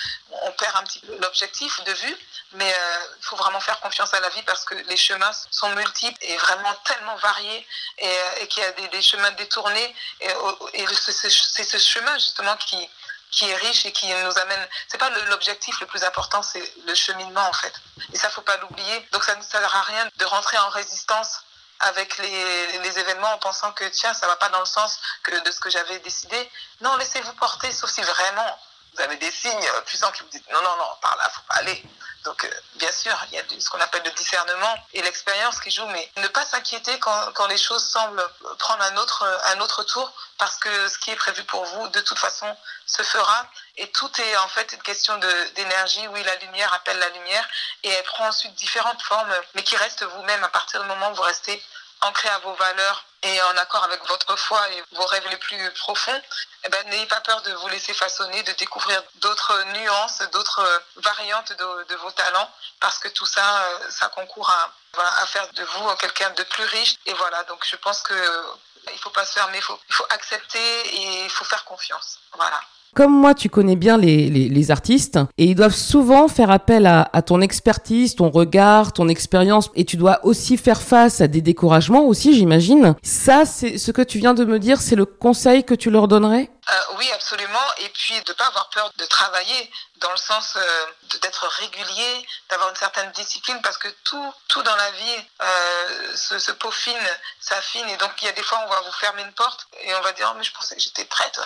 on 0.43 0.51
perd 0.51 0.75
un 0.77 0.83
petit 0.83 0.99
peu 0.99 1.17
l'objectif 1.17 1.83
de 1.83 1.91
vue. 1.93 2.17
Mais 2.53 2.71
euh, 2.71 3.05
il 3.17 3.25
faut 3.25 3.35
vraiment 3.35 3.59
faire 3.59 3.79
confiance 3.79 4.13
à 4.13 4.19
la 4.19 4.29
vie 4.29 4.43
parce 4.43 4.63
que 4.63 4.75
les 4.75 4.97
chemins 4.97 5.31
sont 5.49 5.69
multiples 5.69 6.17
et 6.21 6.37
vraiment 6.37 6.73
tellement 6.85 7.15
variés 7.15 7.67
et, 7.97 8.07
euh, 8.07 8.45
qu'il 8.45 8.61
y 8.61 8.65
a 8.65 8.71
des, 8.71 9.01
chemins 9.01 9.31
détournés. 9.31 9.95
Et, 10.21 10.85
c'est 10.93 11.63
ce 11.63 11.77
chemin 11.77 12.13
justement 12.19 12.55
qui, 12.57 12.89
qui 13.31 13.49
est 13.49 13.55
riche 13.55 13.85
et 13.85 13.91
qui 13.91 14.07
nous 14.13 14.37
amène. 14.39 14.67
C'est 14.87 14.99
pas 14.99 15.09
l'objectif 15.29 15.79
le 15.79 15.87
plus 15.87 16.03
important, 16.03 16.43
c'est 16.43 16.73
le 16.85 16.93
cheminement 16.93 17.47
en 17.47 17.53
fait. 17.53 17.73
Et 18.13 18.17
ça, 18.17 18.29
faut 18.29 18.41
pas 18.41 18.57
l'oublier. 18.57 19.07
Donc 19.11 19.23
ça 19.23 19.35
ne 19.35 19.41
sert 19.41 19.75
à 19.75 19.81
rien 19.81 20.07
de 20.17 20.25
rentrer 20.25 20.57
en 20.59 20.69
résistance 20.69 21.39
avec 21.83 22.17
les, 22.17 22.99
événements 22.99 23.33
en 23.33 23.37
pensant 23.39 23.71
que 23.71 23.85
tiens, 23.85 24.13
ça 24.13 24.27
va 24.27 24.35
pas 24.35 24.49
dans 24.49 24.59
le 24.59 24.65
sens 24.65 24.99
de 25.27 25.51
ce 25.51 25.59
que 25.59 25.69
j'avais 25.69 25.99
décidé. 25.99 26.49
Non, 26.81 26.95
laissez-vous 26.97 27.33
porter, 27.33 27.71
sauf 27.71 27.89
si 27.89 28.01
vraiment 28.01 28.59
vous 28.93 29.01
avez 29.01 29.15
des 29.17 29.31
signes 29.31 29.69
puissants 29.85 30.11
qui 30.11 30.21
vous 30.21 30.29
disent 30.29 30.43
non, 30.51 30.61
non, 30.61 30.77
non, 30.77 30.89
par 31.01 31.15
là, 31.17 31.29
faut 31.29 31.41
pas 31.49 31.55
aller. 31.55 31.83
Donc, 32.23 32.45
euh, 32.45 32.49
bien 32.75 32.91
sûr, 32.91 33.17
il 33.29 33.35
y 33.35 33.39
a 33.39 33.43
ce 33.59 33.69
qu'on 33.69 33.79
appelle 33.79 34.03
le 34.05 34.11
discernement 34.11 34.75
et 34.93 35.01
l'expérience 35.01 35.59
qui 35.59 35.71
joue, 35.71 35.85
mais 35.87 36.11
ne 36.17 36.27
pas 36.27 36.45
s'inquiéter 36.45 36.97
quand, 36.99 37.31
quand, 37.33 37.47
les 37.47 37.57
choses 37.57 37.83
semblent 37.83 38.23
prendre 38.59 38.83
un 38.83 38.97
autre, 38.97 39.41
un 39.45 39.59
autre 39.59 39.83
tour, 39.83 40.11
parce 40.37 40.57
que 40.57 40.87
ce 40.87 40.97
qui 40.99 41.11
est 41.11 41.15
prévu 41.15 41.43
pour 41.45 41.65
vous, 41.65 41.87
de 41.89 41.99
toute 42.01 42.19
façon, 42.19 42.55
se 42.93 43.03
fera. 43.03 43.47
Et 43.77 43.89
tout 43.91 44.11
est 44.21 44.37
en 44.37 44.47
fait 44.47 44.71
une 44.73 44.81
question 44.83 45.17
d'énergie. 45.55 46.07
Oui, 46.09 46.23
la 46.23 46.35
lumière 46.35 46.73
appelle 46.73 46.99
la 46.99 47.09
lumière, 47.09 47.47
et 47.83 47.89
elle 47.89 48.03
prend 48.03 48.27
ensuite 48.27 48.53
différentes 48.55 49.01
formes, 49.01 49.33
mais 49.55 49.63
qui 49.63 49.75
reste 49.75 50.03
vous-même 50.03 50.43
à 50.43 50.49
partir 50.49 50.81
du 50.81 50.87
moment 50.87 51.11
où 51.11 51.15
vous 51.15 51.21
restez 51.23 51.63
ancré 52.01 52.29
à 52.29 52.37
vos 52.39 52.53
valeurs 52.55 53.05
et 53.23 53.41
en 53.43 53.57
accord 53.57 53.83
avec 53.85 54.05
votre 54.07 54.35
foi 54.35 54.69
et 54.71 54.83
vos 54.91 55.05
rêves 55.05 55.27
les 55.29 55.37
plus 55.37 55.71
profonds, 55.71 56.21
eh 56.65 56.69
ben, 56.69 56.89
n'ayez 56.89 57.05
pas 57.05 57.21
peur 57.21 57.41
de 57.43 57.53
vous 57.53 57.69
laisser 57.69 57.93
façonner, 57.93 58.43
de 58.43 58.51
découvrir 58.53 59.01
d'autres 59.15 59.63
nuances, 59.71 60.19
d'autres 60.33 60.83
variantes 60.97 61.53
de, 61.53 61.83
de, 61.87 61.95
vos 61.95 62.11
talents, 62.11 62.51
parce 62.81 62.99
que 62.99 63.07
tout 63.07 63.25
ça, 63.25 63.63
euh, 63.63 63.89
ça 63.89 64.09
concourt 64.09 64.49
à, 64.49 64.73
à 65.21 65.25
faire 65.27 65.47
de 65.53 65.63
vous 65.63 65.95
quelqu'un 65.95 66.29
de 66.31 66.43
plus 66.43 66.65
riche. 66.65 66.95
Et 67.05 67.13
voilà, 67.13 67.43
donc 67.45 67.65
je 67.65 67.77
pense 67.77 68.01
que 68.01 68.43
il 68.91 68.99
faut 68.99 69.09
pas 69.11 69.25
se 69.25 69.33
fermer, 69.33 69.57
il 69.57 69.63
faut, 69.63 69.79
faut 69.89 70.05
accepter 70.09 70.59
et 70.59 71.23
il 71.23 71.29
faut 71.29 71.45
faire 71.45 71.63
confiance. 71.63 72.19
Voilà. 72.33 72.59
Comme 72.93 73.11
moi, 73.11 73.33
tu 73.33 73.49
connais 73.49 73.75
bien 73.75 73.97
les, 73.97 74.71
artistes 74.71 75.19
et 75.37 75.45
ils 75.45 75.55
doivent 75.55 75.75
souvent 75.75 76.27
faire 76.27 76.51
appel 76.51 76.85
à, 76.85 77.21
ton 77.21 77.41
expertise, 77.41 78.15
ton 78.15 78.29
regard, 78.29 78.93
ton 78.93 79.07
expérience 79.09 79.69
et 79.75 79.83
tu 79.83 79.97
dois 79.97 80.23
aussi 80.23 80.57
faire 80.57 80.81
face 80.81 81.19
à 81.19 81.27
des 81.27 81.41
découragements 81.41 82.03
aussi, 82.03 82.35
j'imagine. 82.35 82.95
Ça, 83.03 83.45
c'est 83.45 83.77
ce 83.77 83.91
que 83.91 84.01
tu 84.01 84.19
viens 84.19 84.33
de 84.33 84.45
me 84.45 84.59
dire, 84.59 84.79
c'est 84.79 84.95
le 84.95 85.05
conseil 85.05 85.63
que 85.63 85.73
tu 85.73 85.89
leur 85.89 86.07
donnerais? 86.07 86.49
Euh, 86.69 86.95
Oui, 86.97 87.09
absolument. 87.13 87.67
Et 87.79 87.89
puis 87.89 88.13
de 88.25 88.33
pas 88.33 88.45
avoir 88.45 88.69
peur 88.69 88.91
de 88.97 89.05
travailler 89.05 89.71
dans 89.97 90.11
le 90.11 90.17
sens 90.17 90.55
euh, 90.55 90.85
d'être 91.21 91.47
régulier, 91.59 92.27
d'avoir 92.49 92.69
une 92.69 92.75
certaine 92.75 93.11
discipline 93.11 93.59
parce 93.61 93.77
que 93.77 93.87
tout, 94.03 94.33
tout 94.47 94.61
dans 94.61 94.75
la 94.75 94.91
vie 94.91 95.25
euh, 95.41 96.15
se, 96.15 96.39
se, 96.39 96.51
peaufine, 96.51 96.93
s'affine 97.39 97.87
et 97.89 97.97
donc 97.97 98.11
il 98.21 98.25
y 98.25 98.27
a 98.29 98.33
des 98.33 98.43
fois 98.43 98.61
on 98.65 98.69
va 98.69 98.81
vous 98.81 98.91
fermer 98.93 99.23
une 99.23 99.33
porte 99.33 99.67
et 99.81 99.93
on 99.95 100.01
va 100.01 100.11
dire 100.13 100.29
oh, 100.31 100.35
mais 100.37 100.43
je 100.43 100.53
pensais 100.53 100.75
que 100.75 100.81
j'étais 100.81 101.05
prête. 101.05 101.39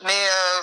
Mais 0.00 0.28
euh, 0.30 0.62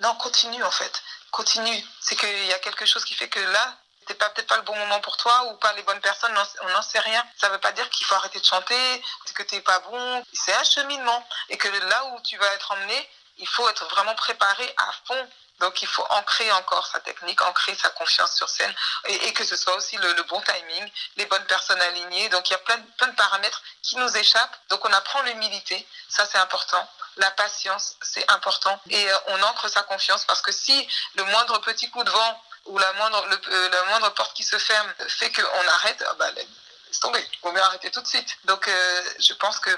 non, 0.00 0.14
continue 0.16 0.62
en 0.62 0.70
fait. 0.70 1.02
Continue. 1.30 1.84
C'est 2.00 2.16
qu'il 2.16 2.46
y 2.46 2.52
a 2.52 2.58
quelque 2.60 2.86
chose 2.86 3.04
qui 3.04 3.14
fait 3.14 3.28
que 3.28 3.40
là, 3.40 3.76
c'est 4.06 4.14
pas 4.14 4.30
peut-être 4.30 4.46
pas 4.46 4.56
le 4.56 4.62
bon 4.62 4.76
moment 4.76 5.00
pour 5.00 5.16
toi 5.16 5.44
ou 5.50 5.56
pas 5.56 5.72
les 5.72 5.82
bonnes 5.82 6.00
personnes, 6.00 6.32
on 6.62 6.68
n'en 6.70 6.82
sait 6.82 7.00
rien. 7.00 7.24
Ça 7.36 7.48
veut 7.48 7.58
pas 7.58 7.72
dire 7.72 7.88
qu'il 7.90 8.06
faut 8.06 8.14
arrêter 8.14 8.38
de 8.38 8.44
chanter, 8.44 9.02
que 9.36 9.42
t'es 9.42 9.60
pas 9.60 9.78
bon. 9.80 10.24
C'est 10.32 10.54
un 10.54 10.64
cheminement 10.64 11.24
et 11.50 11.58
que 11.58 11.68
là 11.68 12.04
où 12.06 12.20
tu 12.22 12.36
vas 12.38 12.52
être 12.54 12.72
emmené, 12.72 13.10
il 13.38 13.46
faut 13.46 13.68
être 13.68 13.86
vraiment 13.86 14.14
préparé 14.14 14.74
à 14.78 14.90
fond. 15.06 15.28
Donc 15.60 15.80
il 15.82 15.88
faut 15.88 16.04
ancrer 16.10 16.50
encore 16.52 16.86
sa 16.86 17.00
technique, 17.00 17.40
ancrer 17.42 17.74
sa 17.74 17.88
confiance 17.90 18.34
sur 18.36 18.48
scène 18.48 18.74
et, 19.06 19.32
que 19.32 19.44
ce 19.44 19.56
soit 19.56 19.74
aussi 19.74 19.96
le, 19.96 20.22
bon 20.24 20.40
timing, 20.42 20.90
les 21.16 21.26
bonnes 21.26 21.44
personnes 21.46 21.80
alignées. 21.80 22.28
Donc 22.28 22.48
il 22.48 22.52
y 22.52 22.56
a 22.56 22.58
plein, 22.58 22.78
plein 22.98 23.08
de 23.08 23.16
paramètres 23.16 23.62
qui 23.82 23.96
nous 23.96 24.16
échappent. 24.16 24.56
Donc 24.68 24.84
on 24.84 24.92
apprend 24.92 25.22
l'humilité, 25.22 25.86
ça 26.08 26.26
c'est 26.30 26.38
important 26.38 26.86
la 27.16 27.30
patience, 27.30 27.96
c'est 28.02 28.30
important. 28.30 28.80
Et 28.90 29.10
euh, 29.10 29.16
on 29.28 29.42
ancre 29.42 29.68
sa 29.68 29.82
confiance 29.82 30.24
parce 30.24 30.42
que 30.42 30.52
si 30.52 30.86
le 31.14 31.24
moindre 31.24 31.58
petit 31.60 31.90
coup 31.90 32.04
de 32.04 32.10
vent 32.10 32.42
ou 32.66 32.78
la 32.78 32.92
moindre, 32.94 33.24
euh, 33.48 34.10
porte 34.10 34.34
qui 34.34 34.42
se 34.42 34.58
ferme 34.58 34.92
fait 35.08 35.32
qu'on 35.32 35.68
arrête, 35.68 36.04
ah 36.08 36.14
bah, 36.14 36.30
laisse 36.32 37.00
tomber, 37.00 37.26
il 37.32 37.40
vaut 37.40 37.52
mieux 37.52 37.62
arrêter 37.62 37.90
tout 37.90 38.00
de 38.00 38.06
suite. 38.06 38.36
Donc 38.44 38.68
euh, 38.68 39.02
je 39.18 39.32
pense 39.34 39.58
que 39.60 39.70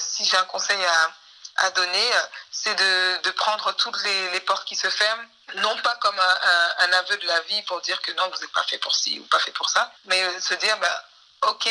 si 0.00 0.24
j'ai 0.24 0.36
un 0.36 0.44
conseil 0.44 0.82
à, 0.84 1.10
à 1.56 1.70
donner, 1.70 2.10
c'est 2.50 2.74
de, 2.74 3.22
de, 3.22 3.30
prendre 3.30 3.72
toutes 3.76 4.02
les, 4.02 4.40
portes 4.40 4.66
qui 4.66 4.76
se 4.76 4.90
ferment, 4.90 5.24
non 5.56 5.76
pas 5.78 5.94
comme 5.96 6.18
un, 6.18 6.92
aveu 6.92 7.16
de 7.16 7.26
la 7.26 7.40
vie 7.42 7.62
pour 7.62 7.80
dire 7.82 8.00
que 8.02 8.12
non, 8.12 8.28
vous 8.28 8.40
n'êtes 8.40 8.52
pas 8.52 8.64
fait 8.64 8.78
pour 8.78 8.94
ci 8.94 9.18
ou 9.20 9.24
pas 9.26 9.38
fait 9.38 9.52
pour 9.52 9.68
ça, 9.68 9.92
mais 10.06 10.40
se 10.40 10.54
dire, 10.54 10.76
bah, 10.78 11.04
ok, 11.42 11.68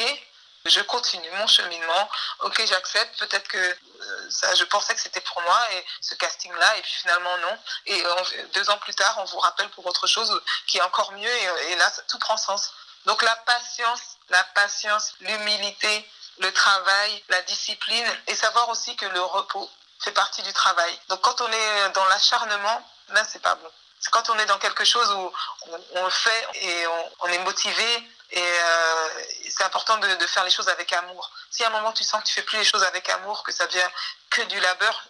je 0.66 0.82
continue 0.82 1.30
mon 1.32 1.48
cheminement. 1.48 2.10
Ok, 2.40 2.64
j'accepte. 2.66 3.20
Peut-être 3.20 3.48
que 3.48 3.58
euh, 3.58 4.30
ça, 4.30 4.54
je 4.56 4.64
pensais 4.66 4.94
que 4.94 5.02
c'était 5.02 5.22
pour 5.22 5.42
moi 5.42 5.60
et 5.74 5.86
ce 6.02 6.16
casting-là, 6.16 6.78
et 6.78 6.82
puis 6.82 6.94
finalement 7.02 7.38
non. 7.40 7.58
Et 7.88 8.04
on, 8.06 8.24
deux 8.54 8.70
ans 8.70 8.78
plus 8.78 8.96
tard, 8.96 9.16
on 9.20 9.26
vous 9.26 9.40
rappelle 9.40 9.70
pour 9.70 9.86
autre 9.86 10.08
chose 10.08 10.42
qui 10.68 10.78
est 10.78 10.82
encore 10.82 11.12
mieux, 11.12 11.36
et 11.70 11.76
là, 11.76 11.92
tout 12.08 12.20
prend 12.20 12.38
sens. 12.38 12.72
Donc 13.06 13.22
la 13.22 13.36
patience, 13.38 14.18
la 14.30 14.44
patience, 14.56 15.14
l'humilité, 15.20 16.10
le 16.40 16.52
travail, 16.52 17.24
la 17.30 17.42
discipline, 17.44 18.08
et 18.28 18.36
savoir 18.36 18.70
aussi 18.70 18.96
que 18.96 19.06
le 19.06 19.22
repos 19.22 19.70
fait 20.04 20.12
partie 20.12 20.42
du 20.42 20.54
travail. 20.54 21.00
Donc 21.10 21.22
quand 21.22 21.40
on 21.42 21.52
est 21.52 21.90
dans 21.90 22.06
l'acharnement, 22.06 22.90
là, 23.10 23.24
c'est 23.30 23.42
pas 23.42 23.56
bon. 23.56 23.70
C'est 24.00 24.12
quand 24.12 24.30
on 24.30 24.38
est 24.40 24.46
dans 24.46 24.60
quelque 24.60 24.84
chose 24.84 25.10
où 25.12 25.32
on, 25.68 25.80
on 25.96 26.04
le 26.04 26.10
fait 26.10 26.48
et 26.56 26.88
on, 26.88 27.12
on 27.22 27.28
est 27.28 27.40
motivé 27.40 28.10
et 28.32 28.42
euh, 28.42 29.10
c'est 29.48 29.64
important 29.64 29.98
de, 29.98 30.16
de, 30.16 30.28
faire 30.28 30.44
les 30.44 30.50
choses 30.50 30.68
avec 30.68 30.92
amour. 30.92 31.32
Si 31.52 31.64
à 31.64 31.68
un 31.68 31.70
moment 31.70 31.94
tu 31.94 32.04
sens 32.04 32.22
que 32.22 32.28
tu 32.28 32.34
fais 32.34 32.42
plus 32.42 32.58
les 32.58 32.66
choses 32.66 32.84
avec 32.84 33.08
amour, 33.10 33.44
que 33.44 33.52
ça 33.52 33.68
devient 33.68 33.88
que 34.30 34.42
du 34.42 34.60
labeur, 34.60 35.04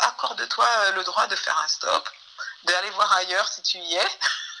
accorde-toi 0.00 0.90
le 0.92 1.02
droit 1.02 1.26
de 1.26 1.36
faire 1.36 1.58
un 1.62 1.68
stop, 1.68 2.08
d'aller 2.64 2.90
voir 2.90 3.12
ailleurs 3.14 3.48
si 3.48 3.62
tu 3.62 3.78
y 3.78 3.96
es, 3.96 4.08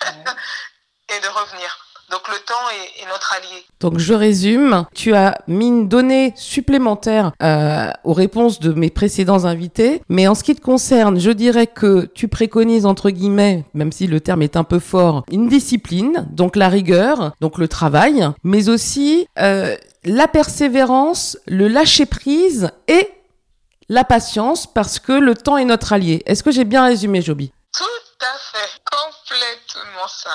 mmh. 0.04 0.24
et 1.10 1.20
de 1.20 1.28
revenir. 1.28 1.78
Donc 2.10 2.26
le 2.28 2.36
temps 2.46 2.54
est, 2.70 3.02
est, 3.02 3.06
notre 3.06 3.34
allié. 3.34 3.64
Donc 3.80 3.98
je 3.98 4.14
résume, 4.14 4.86
tu 4.94 5.14
as 5.14 5.38
mis 5.46 5.68
une 5.68 5.88
donnée 5.88 6.32
supplémentaire 6.36 7.32
euh, 7.42 7.90
aux 8.04 8.14
réponses 8.14 8.60
de 8.60 8.72
mes 8.72 8.88
précédents 8.88 9.44
invités, 9.44 10.02
mais 10.08 10.26
en 10.26 10.34
ce 10.34 10.42
qui 10.42 10.54
te 10.54 10.62
concerne, 10.62 11.20
je 11.20 11.30
dirais 11.30 11.66
que 11.66 12.06
tu 12.14 12.28
préconises 12.28 12.86
entre 12.86 13.10
guillemets, 13.10 13.66
même 13.74 13.92
si 13.92 14.06
le 14.06 14.20
terme 14.20 14.42
est 14.42 14.56
un 14.56 14.64
peu 14.64 14.78
fort, 14.78 15.24
une 15.30 15.48
discipline, 15.48 16.26
donc 16.30 16.56
la 16.56 16.70
rigueur, 16.70 17.32
donc 17.40 17.58
le 17.58 17.68
travail, 17.68 18.26
mais 18.42 18.70
aussi 18.70 19.26
euh, 19.38 19.76
la 20.04 20.28
persévérance, 20.28 21.36
le 21.46 21.68
lâcher 21.68 22.06
prise 22.06 22.70
et 22.86 23.10
la 23.90 24.04
patience 24.04 24.66
parce 24.66 24.98
que 24.98 25.12
le 25.12 25.34
temps 25.34 25.58
est 25.58 25.64
notre 25.64 25.92
allié. 25.92 26.22
Est-ce 26.26 26.42
que 26.42 26.50
j'ai 26.50 26.64
bien 26.64 26.84
résumé, 26.84 27.20
Joby? 27.20 27.52
Tout 27.76 27.84
à 28.20 28.38
fait, 28.38 28.80
complètement 28.84 30.08
ça. 30.08 30.30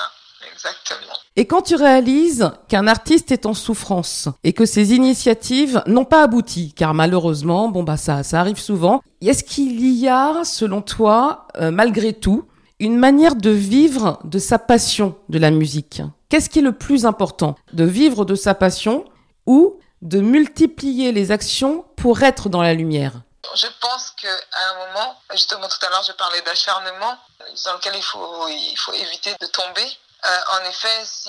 Exactement. 0.52 1.12
Et 1.36 1.46
quand 1.46 1.62
tu 1.62 1.74
réalises 1.74 2.50
qu'un 2.68 2.86
artiste 2.86 3.32
est 3.32 3.46
en 3.46 3.54
souffrance 3.54 4.28
et 4.44 4.52
que 4.52 4.64
ses 4.64 4.94
initiatives 4.94 5.82
n'ont 5.86 6.04
pas 6.04 6.22
abouti, 6.22 6.72
car 6.74 6.94
malheureusement, 6.94 7.68
bon 7.68 7.82
bah 7.82 7.96
ça, 7.96 8.22
ça 8.22 8.40
arrive 8.40 8.60
souvent, 8.60 9.02
est-ce 9.20 9.44
qu'il 9.44 9.84
y 9.96 10.08
a, 10.08 10.44
selon 10.44 10.82
toi, 10.82 11.48
euh, 11.56 11.70
malgré 11.70 12.12
tout, 12.12 12.48
une 12.78 12.98
manière 12.98 13.36
de 13.36 13.50
vivre 13.50 14.20
de 14.24 14.38
sa 14.38 14.58
passion 14.58 15.16
de 15.28 15.38
la 15.38 15.50
musique? 15.50 16.02
Qu'est-ce 16.28 16.50
qui 16.50 16.58
est 16.58 16.62
le 16.62 16.72
plus 16.72 17.06
important? 17.06 17.56
De 17.72 17.84
vivre 17.84 18.24
de 18.24 18.34
sa 18.34 18.54
passion 18.54 19.04
ou 19.46 19.78
de 20.02 20.20
multiplier 20.20 21.12
les 21.12 21.30
actions 21.30 21.84
pour 21.96 22.22
être 22.22 22.48
dans 22.48 22.62
la 22.62 22.74
lumière? 22.74 23.12
Je 23.54 23.66
pense 23.80 24.10
qu'à 24.20 24.28
un 24.28 24.86
moment, 24.86 25.16
justement 25.32 25.68
tout 25.68 25.86
à 25.86 25.90
l'heure 25.90 26.04
je 26.06 26.12
parlais 26.12 26.40
d'acharnement, 26.42 27.16
dans 27.64 27.74
lequel 27.74 27.94
il 27.96 28.02
faut, 28.02 28.48
il 28.48 28.76
faut 28.76 28.92
éviter 28.92 29.34
de 29.40 29.46
tomber 29.46 29.86
euh, 30.26 30.40
en 30.52 30.64
effet, 30.64 31.04
si 31.04 31.28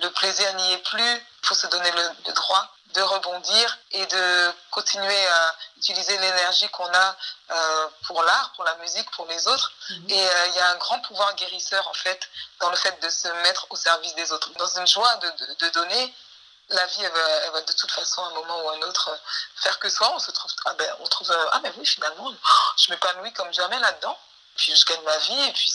le 0.00 0.08
plaisir 0.12 0.54
n'y 0.54 0.72
est 0.72 0.78
plus, 0.78 1.14
il 1.42 1.46
faut 1.46 1.54
se 1.54 1.66
donner 1.66 1.90
le, 1.90 2.10
le, 2.26 2.32
droit 2.32 2.66
de 2.94 3.02
rebondir 3.02 3.78
et 3.90 4.06
de 4.06 4.52
continuer 4.70 5.26
à 5.26 5.54
utiliser 5.76 6.16
l'énergie 6.16 6.68
qu'on 6.70 6.90
a 6.90 7.16
euh, 7.50 7.88
pour 8.06 8.22
l'art, 8.22 8.52
pour 8.54 8.64
la 8.64 8.74
musique, 8.76 9.10
pour 9.10 9.26
les 9.26 9.46
autres. 9.48 9.72
Mmh. 9.90 10.10
Et 10.10 10.26
euh, 10.26 10.46
il 10.46 10.54
y 10.54 10.58
a 10.60 10.70
un 10.70 10.76
grand 10.76 10.98
pouvoir 11.00 11.34
guérisseur, 11.34 11.86
en 11.88 11.92
fait, 11.92 12.30
dans 12.60 12.70
le 12.70 12.76
fait 12.76 12.98
de 13.02 13.10
se 13.10 13.28
mettre 13.42 13.66
au 13.68 13.76
service 13.76 14.14
des 14.14 14.32
autres. 14.32 14.50
Dans 14.56 14.78
une 14.78 14.86
joie 14.86 15.16
de, 15.16 15.28
de, 15.28 15.54
de 15.54 15.68
donner, 15.70 16.14
la 16.70 16.86
vie, 16.86 17.04
elle 17.04 17.12
va, 17.12 17.28
elle 17.44 17.50
va, 17.52 17.60
de 17.60 17.72
toute 17.74 17.90
façon, 17.90 18.24
à 18.24 18.28
un 18.28 18.34
moment 18.34 18.62
ou 18.62 18.70
à 18.70 18.76
un 18.76 18.82
autre, 18.82 19.10
faire 19.56 19.78
que 19.78 19.90
soi, 19.90 20.10
on 20.14 20.18
se 20.18 20.30
trouve, 20.30 20.50
ah 20.64 20.72
ben, 20.74 20.96
on 21.00 21.06
trouve, 21.06 21.30
ah 21.52 21.60
ben 21.60 21.72
oui, 21.76 21.84
finalement, 21.84 22.32
je 22.78 22.90
m'épanouis 22.90 23.32
comme 23.34 23.52
jamais 23.52 23.78
là-dedans. 23.78 24.18
Puis 24.56 24.74
je 24.74 24.86
gagne 24.86 25.02
ma 25.02 25.16
vie 25.18 25.40
et 25.48 25.52
puis 25.52 25.70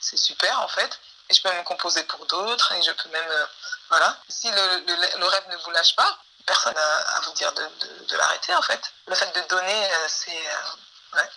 c'est 0.00 0.16
super, 0.16 0.58
en 0.60 0.68
fait 0.68 0.98
et 1.28 1.34
je 1.34 1.42
peux 1.42 1.48
même 1.50 1.64
composer 1.64 2.02
pour 2.04 2.24
d'autres 2.26 2.72
et 2.72 2.82
je 2.82 2.92
peux 2.92 3.08
même 3.08 3.30
euh, 3.30 3.46
voilà. 3.88 4.16
Si 4.28 4.50
le, 4.50 4.84
le, 4.86 5.18
le, 5.18 5.26
rêve 5.26 5.48
ne 5.50 5.56
vous 5.56 5.70
lâche 5.70 5.94
pas 5.96 6.18
personne 6.46 6.76
à, 6.76 7.16
à 7.16 7.20
vous 7.20 7.32
dire 7.32 7.52
de, 7.52 7.62
de, 8.08 8.16
l'arrêter 8.16 8.54
en 8.54 8.62
fait. 8.62 8.80
Le 9.06 9.14
fait 9.14 9.30
de 9.34 9.48
donner 9.48 9.84
euh, 9.92 10.06
c'est 10.08 10.30
euh, 10.36 10.76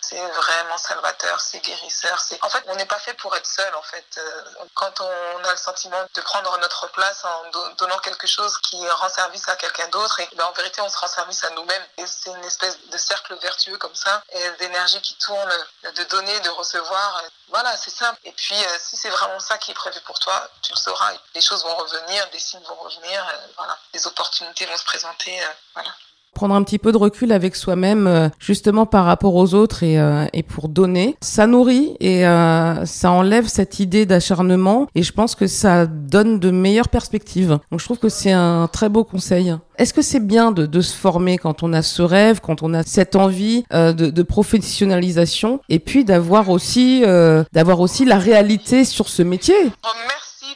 C'est 0.00 0.20
vraiment 0.20 0.78
salvateur, 0.78 1.40
c'est 1.40 1.60
guérisseur. 1.60 2.18
C'est 2.20 2.42
en 2.42 2.48
fait, 2.48 2.62
on 2.66 2.76
n'est 2.76 2.86
pas 2.86 2.98
fait 2.98 3.14
pour 3.14 3.34
être 3.36 3.46
seul. 3.46 3.74
En 3.74 3.82
fait, 3.82 4.06
euh, 4.18 4.42
quand 4.74 5.00
on 5.00 5.44
a 5.44 5.50
le 5.50 5.56
sentiment 5.56 6.02
de 6.14 6.20
prendre 6.20 6.56
notre 6.58 6.88
place 6.88 7.24
en 7.24 7.50
do 7.50 7.68
donnant 7.78 7.98
quelque 7.98 8.26
chose 8.26 8.56
qui 8.58 8.88
rend 8.88 9.08
service 9.08 9.48
à 9.48 9.56
quelqu'un 9.56 9.88
d'autre, 9.88 10.20
ben, 10.36 10.44
en 10.44 10.52
vérité, 10.52 10.80
on 10.80 10.88
se 10.88 10.96
rend 10.98 11.08
service 11.08 11.44
à 11.44 11.50
nous-mêmes. 11.50 11.86
Et 11.98 12.06
c'est 12.06 12.30
une 12.30 12.44
espèce 12.44 12.78
de 12.86 12.98
cercle 12.98 13.36
vertueux 13.38 13.76
comme 13.78 13.94
ça, 13.94 14.22
et 14.30 14.50
d'énergie 14.58 15.00
qui 15.02 15.14
tourne, 15.16 15.52
de 15.82 16.04
donner, 16.04 16.40
de 16.40 16.50
recevoir. 16.50 17.22
Voilà, 17.48 17.76
c'est 17.76 17.90
simple. 17.90 18.18
Et 18.24 18.32
puis, 18.32 18.56
euh, 18.56 18.78
si 18.80 18.96
c'est 18.96 19.10
vraiment 19.10 19.40
ça 19.40 19.58
qui 19.58 19.70
est 19.70 19.74
prévu 19.74 20.00
pour 20.00 20.18
toi, 20.18 20.48
tu 20.62 20.72
le 20.72 20.78
sauras. 20.78 21.12
Les 21.34 21.40
choses 21.40 21.62
vont 21.64 21.76
revenir, 21.76 22.28
des 22.30 22.38
signes 22.38 22.64
vont 22.64 22.76
revenir. 22.76 23.26
Euh, 23.26 23.46
voilà, 23.56 23.78
des 23.92 24.06
opportunités 24.06 24.66
vont 24.66 24.76
se 24.76 24.84
présenter. 24.84 25.40
Voilà 25.74 25.90
prendre 26.34 26.54
un 26.54 26.62
petit 26.62 26.78
peu 26.78 26.92
de 26.92 26.96
recul 26.96 27.32
avec 27.32 27.56
soi-même 27.56 28.06
euh, 28.06 28.28
justement 28.38 28.86
par 28.86 29.04
rapport 29.04 29.34
aux 29.34 29.54
autres 29.54 29.82
et, 29.82 29.98
euh, 29.98 30.26
et 30.32 30.42
pour 30.42 30.68
donner. 30.68 31.16
Ça 31.20 31.46
nourrit 31.46 31.96
et 32.00 32.26
euh, 32.26 32.84
ça 32.84 33.10
enlève 33.10 33.46
cette 33.48 33.80
idée 33.80 34.06
d'acharnement 34.06 34.86
et 34.94 35.02
je 35.02 35.12
pense 35.12 35.34
que 35.34 35.46
ça 35.46 35.86
donne 35.86 36.38
de 36.38 36.50
meilleures 36.50 36.88
perspectives. 36.88 37.58
Donc 37.70 37.80
je 37.80 37.84
trouve 37.84 37.98
que 37.98 38.08
c'est 38.08 38.32
un 38.32 38.68
très 38.72 38.88
beau 38.88 39.04
conseil. 39.04 39.54
Est-ce 39.78 39.94
que 39.94 40.02
c'est 40.02 40.24
bien 40.24 40.50
de, 40.50 40.66
de, 40.66 40.80
se 40.80 40.94
former 40.94 41.38
quand 41.38 41.62
on 41.62 41.72
a 41.72 41.82
ce 41.82 42.02
rêve, 42.02 42.40
quand 42.40 42.64
on 42.64 42.74
a 42.74 42.82
cette 42.82 43.14
envie 43.14 43.64
euh, 43.72 43.92
de, 43.92 44.10
de, 44.10 44.22
professionnalisation, 44.24 45.60
et 45.68 45.78
puis 45.78 46.04
d'avoir 46.04 46.50
aussi, 46.50 47.04
euh, 47.06 47.44
d'avoir 47.52 47.78
aussi 47.78 48.04
la 48.04 48.18
réalité 48.18 48.84
sur 48.84 49.08
ce 49.08 49.22
métier? 49.22 49.54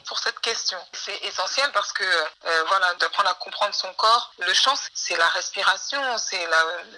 Pour 0.02 0.18
cette 0.18 0.38
question. 0.40 0.78
C'est 0.92 1.16
essentiel 1.24 1.70
parce 1.72 1.92
que, 1.92 2.04
euh, 2.04 2.64
voilà, 2.68 2.94
d'apprendre 2.94 3.30
à 3.30 3.34
comprendre 3.34 3.74
son 3.74 3.92
corps. 3.94 4.32
Le 4.38 4.52
chant, 4.54 4.74
c'est 4.94 5.16
la 5.16 5.28
respiration, 5.28 6.18
c'est 6.18 6.48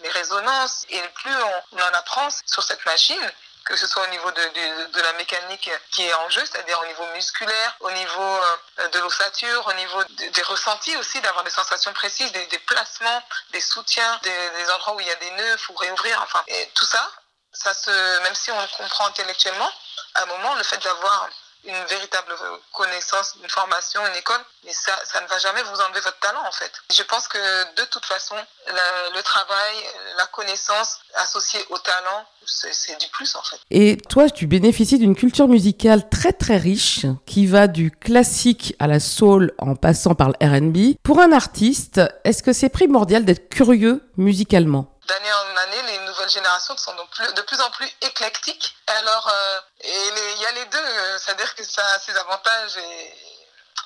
les 0.03 0.11
résonances. 0.11 0.85
Et 0.89 1.01
plus 1.15 1.35
on, 1.73 1.81
en 1.81 1.95
apprend 1.95 2.29
sur 2.47 2.63
cette 2.63 2.85
machine, 2.87 3.33
que 3.65 3.77
ce 3.77 3.87
soit 3.87 4.05
au 4.05 4.09
niveau 4.09 4.31
de, 4.31 4.87
de, 4.93 5.01
la 5.01 5.13
mécanique 5.15 5.71
qui 5.91 6.07
est 6.07 6.15
en 6.15 6.29
jeu, 6.29 6.43
c'est-à-dire 6.45 6.79
au 6.81 6.87
niveau 6.87 7.07
musculaire, 7.15 7.77
au 7.81 7.91
niveau 7.93 8.39
euh, 8.79 8.89
de 8.89 8.99
l'ossature, 9.01 9.67
au 9.67 9.73
niveau 9.73 10.05
des 10.05 10.43
ressentis 10.43 10.97
aussi, 10.97 11.21
d'avoir 11.23 11.45
des 11.45 11.51
sensations 11.51 11.93
précises, 11.95 12.31
des, 12.33 12.47
des 12.47 12.59
placements, 12.59 13.23
des 13.53 13.61
soutiens, 13.61 14.21
des, 14.23 14.71
endroits 14.71 14.95
où 14.95 15.01
il 15.01 15.07
y 15.07 15.11
a 15.11 15.17
des 15.17 15.31
nœuds, 15.31 15.57
faut 15.57 15.75
réouvrir, 15.75 16.21
enfin, 16.23 16.43
et 16.47 16.71
tout 16.75 16.87
ça, 16.87 17.11
ça 17.53 17.73
se, 17.73 17.91
même 18.23 18.35
si 18.35 18.51
on 18.51 18.61
le 18.61 18.69
comprend 18.77 19.07
intellectuellement, 19.07 19.71
à 20.15 20.23
un 20.23 20.27
moment, 20.27 20.55
le 20.57 20.63
fait 20.63 20.79
d'avoir 20.79 21.29
une 21.67 21.85
véritable 21.87 22.33
connaissance, 22.73 23.37
une 23.43 23.49
formation, 23.49 24.01
une 24.07 24.17
école, 24.17 24.41
mais 24.65 24.73
ça, 24.73 24.93
ça 25.05 25.21
ne 25.21 25.27
va 25.27 25.39
jamais 25.39 25.63
vous 25.63 25.81
enlever 25.81 26.01
votre 26.01 26.19
talent 26.19 26.43
en 26.47 26.53
fait. 26.53 26.73
Je 26.93 27.03
pense 27.03 27.29
que 27.29 27.39
de 27.75 27.85
toute 27.91 28.05
façon, 28.05 28.37
le 28.69 29.23
travail, 29.23 29.75
la 30.17 30.27
connaissance 30.27 31.01
associée 31.15 31.65
au 31.71 31.79
talent, 31.79 32.27
c'est 32.47 32.99
du 33.01 33.07
plus 33.09 33.35
en 33.37 33.43
fait. 33.43 33.57
Et 33.71 33.97
toi, 34.09 34.29
tu 34.29 34.47
bénéficies 34.47 34.99
d'une 34.99 35.17
culture 35.17 35.49
musicale 35.49 36.09
très 36.09 36.33
très 36.33 36.57
riche 36.57 37.07
qui 37.27 37.47
va 37.47 37.67
du 37.67 37.91
classique 37.91 38.75
à 38.79 38.87
la 38.87 39.01
soul 39.01 39.53
en 39.59 39.77
passant 39.77 40.15
par 40.15 40.29
le 40.29 40.35
RB. 40.41 40.97
Pour 41.03 41.21
un 41.21 41.33
artiste, 41.33 42.01
est-ce 42.25 42.43
que 42.43 42.53
c'est 42.53 42.69
primordial 42.69 43.25
d'être 43.25 43.49
curieux 43.49 44.03
musicalement? 44.17 44.94
D'année 45.07 45.33
en 45.33 45.57
année, 45.57 45.83
les 45.83 45.99
nouvelles 46.01 46.31
générations 46.31 46.77
sont 46.77 46.95
de 46.95 47.43
plus 47.43 47.61
en 47.61 47.71
plus 47.71 47.91
éclectiques. 48.03 48.77
Alors, 48.87 49.29
euh, 49.29 49.61
il 49.85 50.41
y 50.41 50.47
a 50.47 50.53
les 50.53 50.65
deux, 50.67 50.79
euh, 50.79 51.19
c'est-à-dire 51.19 51.55
que 51.55 51.65
ça 51.65 51.87
a 51.87 51.99
ses 51.99 52.17
avantages 52.17 52.77
et, 52.77 53.34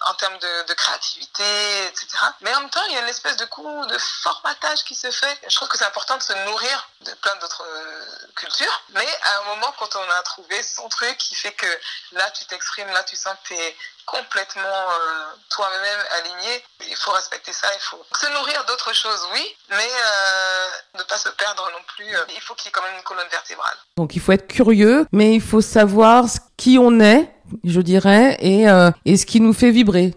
en 0.07 0.14
termes 0.14 0.38
de, 0.38 0.74
créativité, 0.74 1.87
etc. 1.87 2.07
Mais 2.40 2.55
en 2.55 2.61
même 2.61 2.70
temps, 2.70 2.85
il 2.88 2.94
y 2.94 2.96
a 2.96 3.03
une 3.03 3.09
espèce 3.09 3.37
de 3.37 3.44
coup 3.46 3.87
de 3.87 3.98
formatage 3.98 4.85
qui 4.85 4.94
se 4.94 5.11
fait. 5.11 5.38
Je 5.48 5.57
trouve 5.57 5.68
que 5.68 5.77
c'est 5.77 5.85
important 5.85 6.16
de 6.16 6.22
se 6.22 6.33
nourrir 6.46 6.88
de 7.01 7.12
plein 7.14 7.35
d'autres 7.37 7.64
euh, 7.66 8.05
cultures. 8.37 8.83
Mais 8.90 9.07
à 9.24 9.40
un 9.40 9.55
moment, 9.55 9.74
quand 9.79 9.96
on 9.96 10.11
a 10.11 10.22
trouvé 10.22 10.62
son 10.62 10.88
truc 10.88 11.16
qui 11.18 11.35
fait 11.35 11.53
que 11.53 11.66
là, 12.12 12.31
tu 12.31 12.44
t'exprimes, 12.44 12.88
là, 12.88 13.03
tu 13.05 13.16
sens 13.16 13.35
que 13.42 13.48
tu 13.48 13.55
es 13.55 13.77
complètement 14.07 14.62
euh, 14.64 15.35
toi-même 15.51 16.01
aligné, 16.18 16.64
il 16.88 16.96
faut 16.96 17.11
respecter 17.11 17.53
ça, 17.53 17.68
il 17.74 17.81
faut 17.81 18.03
se 18.18 18.27
nourrir 18.33 18.64
d'autres 18.64 18.94
choses, 18.94 19.29
oui, 19.35 19.57
mais 19.68 19.77
euh, 19.77 20.98
ne 20.98 21.03
pas 21.03 21.18
se 21.18 21.29
perdre 21.31 21.68
non 21.72 21.83
plus. 21.88 22.07
Il 22.35 22.40
faut 22.40 22.55
qu'il 22.55 22.66
y 22.66 22.68
ait 22.68 22.72
quand 22.72 22.83
même 22.83 22.96
une 22.96 23.03
colonne 23.03 23.29
vertébrale. 23.29 23.77
Donc 23.96 24.14
il 24.14 24.20
faut 24.22 24.33
être 24.33 24.46
curieux, 24.46 25.07
mais 25.12 25.35
il 25.35 25.42
faut 25.42 25.61
savoir 25.61 26.24
qui 26.57 26.79
on 26.79 27.01
est 27.01 27.35
je 27.64 27.80
dirais, 27.80 28.37
et, 28.40 28.68
euh, 28.68 28.90
et 29.04 29.16
ce 29.16 29.26
qui 29.26 29.40
nous 29.40 29.52
fait 29.52 29.70
vibrer. 29.70 30.14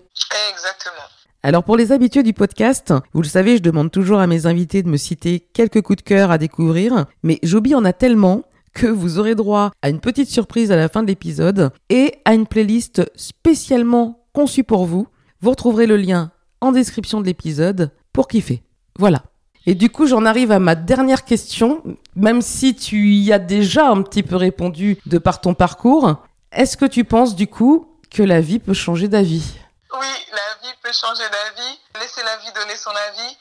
Exactement. 0.51 1.05
Alors 1.43 1.63
pour 1.63 1.75
les 1.75 1.91
habitués 1.91 2.23
du 2.23 2.33
podcast, 2.33 2.93
vous 3.13 3.21
le 3.21 3.27
savez, 3.27 3.57
je 3.57 3.61
demande 3.63 3.91
toujours 3.91 4.19
à 4.19 4.27
mes 4.27 4.45
invités 4.45 4.83
de 4.83 4.89
me 4.89 4.97
citer 4.97 5.39
quelques 5.53 5.81
coups 5.81 5.97
de 5.97 6.07
cœur 6.07 6.29
à 6.29 6.37
découvrir, 6.37 7.05
mais 7.23 7.39
Joby 7.41 7.73
en 7.73 7.83
a 7.83 7.93
tellement 7.93 8.43
que 8.73 8.87
vous 8.87 9.19
aurez 9.19 9.35
droit 9.35 9.71
à 9.81 9.89
une 9.89 9.99
petite 9.99 10.29
surprise 10.29 10.71
à 10.71 10.75
la 10.75 10.87
fin 10.87 11.01
de 11.01 11.07
l'épisode 11.07 11.71
et 11.89 12.13
à 12.25 12.33
une 12.33 12.47
playlist 12.47 13.01
spécialement 13.15 14.23
conçue 14.33 14.63
pour 14.63 14.85
vous. 14.85 15.07
Vous 15.41 15.49
retrouverez 15.49 15.87
le 15.87 15.97
lien 15.97 16.31
en 16.61 16.71
description 16.71 17.21
de 17.21 17.25
l'épisode 17.25 17.91
pour 18.13 18.27
kiffer. 18.27 18.61
Voilà. 18.97 19.23
Et 19.65 19.75
du 19.75 19.89
coup, 19.89 20.07
j'en 20.07 20.25
arrive 20.25 20.51
à 20.51 20.59
ma 20.59 20.75
dernière 20.75 21.23
question, 21.23 21.83
même 22.15 22.41
si 22.41 22.75
tu 22.75 23.13
y 23.13 23.31
as 23.31 23.39
déjà 23.39 23.89
un 23.89 24.01
petit 24.01 24.23
peu 24.23 24.35
répondu 24.35 24.97
de 25.05 25.17
par 25.17 25.41
ton 25.41 25.53
parcours. 25.53 26.15
Est-ce 26.51 26.75
que 26.75 26.85
tu 26.85 27.05
penses 27.05 27.33
du 27.35 27.47
coup 27.47 27.97
que 28.11 28.23
la 28.23 28.41
vie 28.41 28.59
peut 28.59 28.73
changer 28.73 29.07
d'avis? 29.07 29.53
Oui, 29.93 30.07
la 30.31 30.67
vie 30.67 30.75
peut 30.83 30.91
changer 30.91 31.23
d'avis. 31.29 31.79
Laisser 31.99 32.21
la 32.23 32.37
vie 32.37 32.51
donner 32.51 32.75
son 32.75 32.89
avis 32.89 33.37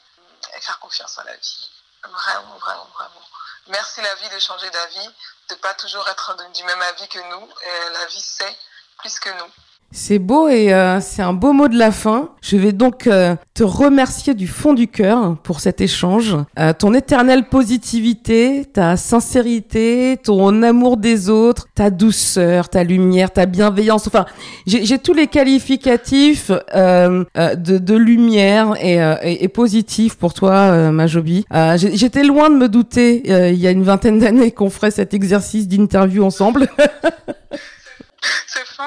et 0.55 0.61
faire 0.61 0.79
confiance 0.79 1.17
en 1.17 1.23
la 1.23 1.35
vie. 1.35 1.69
Vraiment, 2.03 2.57
vraiment, 2.57 2.87
vraiment. 2.95 3.21
Merci 3.67 4.01
la 4.01 4.15
vie 4.15 4.29
de 4.33 4.39
changer 4.39 4.69
d'avis, 4.69 5.09
de 5.49 5.55
pas 5.55 5.73
toujours 5.73 6.07
être 6.07 6.37
du 6.53 6.63
même 6.63 6.81
avis 6.81 7.07
que 7.09 7.19
nous. 7.19 7.49
La 7.93 8.05
vie 8.05 8.21
sait 8.21 8.57
plus 8.99 9.19
que 9.19 9.29
nous. 9.29 9.51
C'est 9.93 10.19
beau 10.19 10.47
et 10.47 10.73
euh, 10.73 11.01
c'est 11.01 11.21
un 11.21 11.33
beau 11.33 11.51
mot 11.51 11.67
de 11.67 11.77
la 11.77 11.91
fin. 11.91 12.29
Je 12.41 12.55
vais 12.55 12.71
donc 12.71 13.07
euh, 13.07 13.35
te 13.53 13.63
remercier 13.63 14.33
du 14.33 14.47
fond 14.47 14.73
du 14.73 14.87
cœur 14.87 15.35
pour 15.43 15.59
cet 15.59 15.81
échange. 15.81 16.37
Euh, 16.57 16.71
ton 16.71 16.93
éternelle 16.93 17.43
positivité, 17.49 18.65
ta 18.71 18.95
sincérité, 18.95 20.17
ton 20.23 20.63
amour 20.63 20.95
des 20.95 21.29
autres, 21.29 21.67
ta 21.75 21.89
douceur, 21.89 22.69
ta 22.69 22.85
lumière, 22.85 23.31
ta 23.31 23.45
bienveillance. 23.45 24.07
Enfin, 24.07 24.25
j'ai 24.65 24.97
tous 24.97 25.13
les 25.13 25.27
qualificatifs 25.27 26.51
de, 26.51 27.77
de, 27.77 27.95
lumière 27.95 28.75
et, 28.81 28.95
et, 29.23 29.43
et, 29.43 29.47
positif 29.49 30.15
pour 30.15 30.33
toi, 30.33 30.91
ma 30.91 31.07
Joby. 31.07 31.45
J'étais 31.75 32.23
loin 32.23 32.49
de 32.49 32.55
me 32.55 32.69
douter 32.69 33.51
il 33.51 33.59
y 33.59 33.67
a 33.67 33.71
une 33.71 33.83
vingtaine 33.83 34.19
d'années 34.19 34.51
qu'on 34.51 34.69
ferait 34.69 34.91
cet 34.91 35.13
exercice 35.13 35.67
d'interview 35.67 36.23
ensemble. 36.23 36.67
C'est 38.47 38.65
fou. 38.65 38.83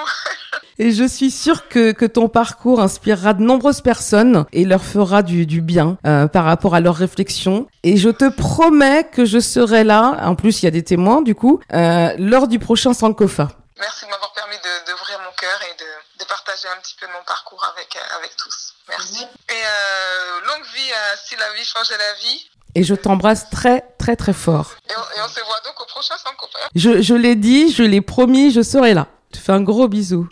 Et 0.79 0.90
je 0.92 1.05
suis 1.05 1.31
sûre 1.31 1.68
que, 1.68 1.92
que 1.92 2.05
ton 2.05 2.29
parcours 2.29 2.81
inspirera 2.81 3.33
de 3.33 3.42
nombreuses 3.42 3.81
personnes 3.81 4.44
et 4.53 4.64
leur 4.64 4.83
fera 4.83 5.23
du, 5.23 5.47
du 5.47 5.61
bien 5.61 5.99
euh, 6.07 6.27
par 6.27 6.44
rapport 6.44 6.75
à 6.75 6.81
leurs 6.81 6.97
réflexions. 6.97 7.68
Et 7.83 7.97
je 7.97 8.11
te 8.11 8.29
promets 8.29 9.05
que 9.05 9.25
je 9.25 9.38
serai 9.38 9.85
là, 9.85 10.18
en 10.23 10.35
plus 10.35 10.62
il 10.62 10.64
y 10.66 10.68
a 10.68 10.73
des 10.73 10.83
témoins 10.83 11.23
du 11.23 11.35
coup, 11.35 11.61
euh, 11.73 12.12
lors 12.18 12.49
du 12.49 12.59
prochain 12.59 12.92
Sankofa. 12.92 13.49
Merci 13.79 14.05
de 14.05 14.11
m'avoir 14.11 14.33
permis 14.33 14.57
d'ouvrir 14.87 15.18
mon 15.20 15.33
cœur 15.37 15.59
et 15.62 15.77
de, 15.79 16.23
de, 16.23 16.29
partager 16.29 16.68
un 16.68 16.81
petit 16.81 16.94
peu 17.01 17.07
mon 17.07 17.25
parcours 17.27 17.64
avec, 17.75 17.97
euh, 17.97 18.16
avec 18.16 18.37
tous. 18.37 18.75
Merci. 18.88 19.25
Et 19.25 19.53
euh, 19.53 20.47
longue 20.47 20.64
vie 20.75 20.92
à 20.92 21.16
Si 21.16 21.35
la 21.37 21.53
vie 21.55 21.64
changeait 21.64 21.99
la 21.99 22.14
vie. 22.14 22.51
Et 22.77 22.83
je 22.83 22.94
t'embrasse 22.94 23.51
très, 23.51 23.85
très, 23.99 24.16
très 24.16 24.33
fort. 24.33 24.75
Et 24.88 24.92
on, 24.97 25.18
et 25.18 25.23
on, 25.25 25.29
se 25.29 25.40
voit 25.40 25.61
donc 25.64 25.81
au 25.81 25.87
prochain 25.87 26.14
Sankofa. 26.18 26.59
Je, 26.75 27.03
je 27.03 27.14
l'ai 27.14 27.35
dit, 27.37 27.73
je 27.73 27.83
l'ai 27.83 28.01
promis, 28.01 28.53
je 28.53 28.62
serai 28.62 28.94
là. 28.94 29.09
Te 29.35 29.38
fais 29.40 29.51
un 29.51 29.62
gros 29.62 29.88
bisou. 29.88 30.29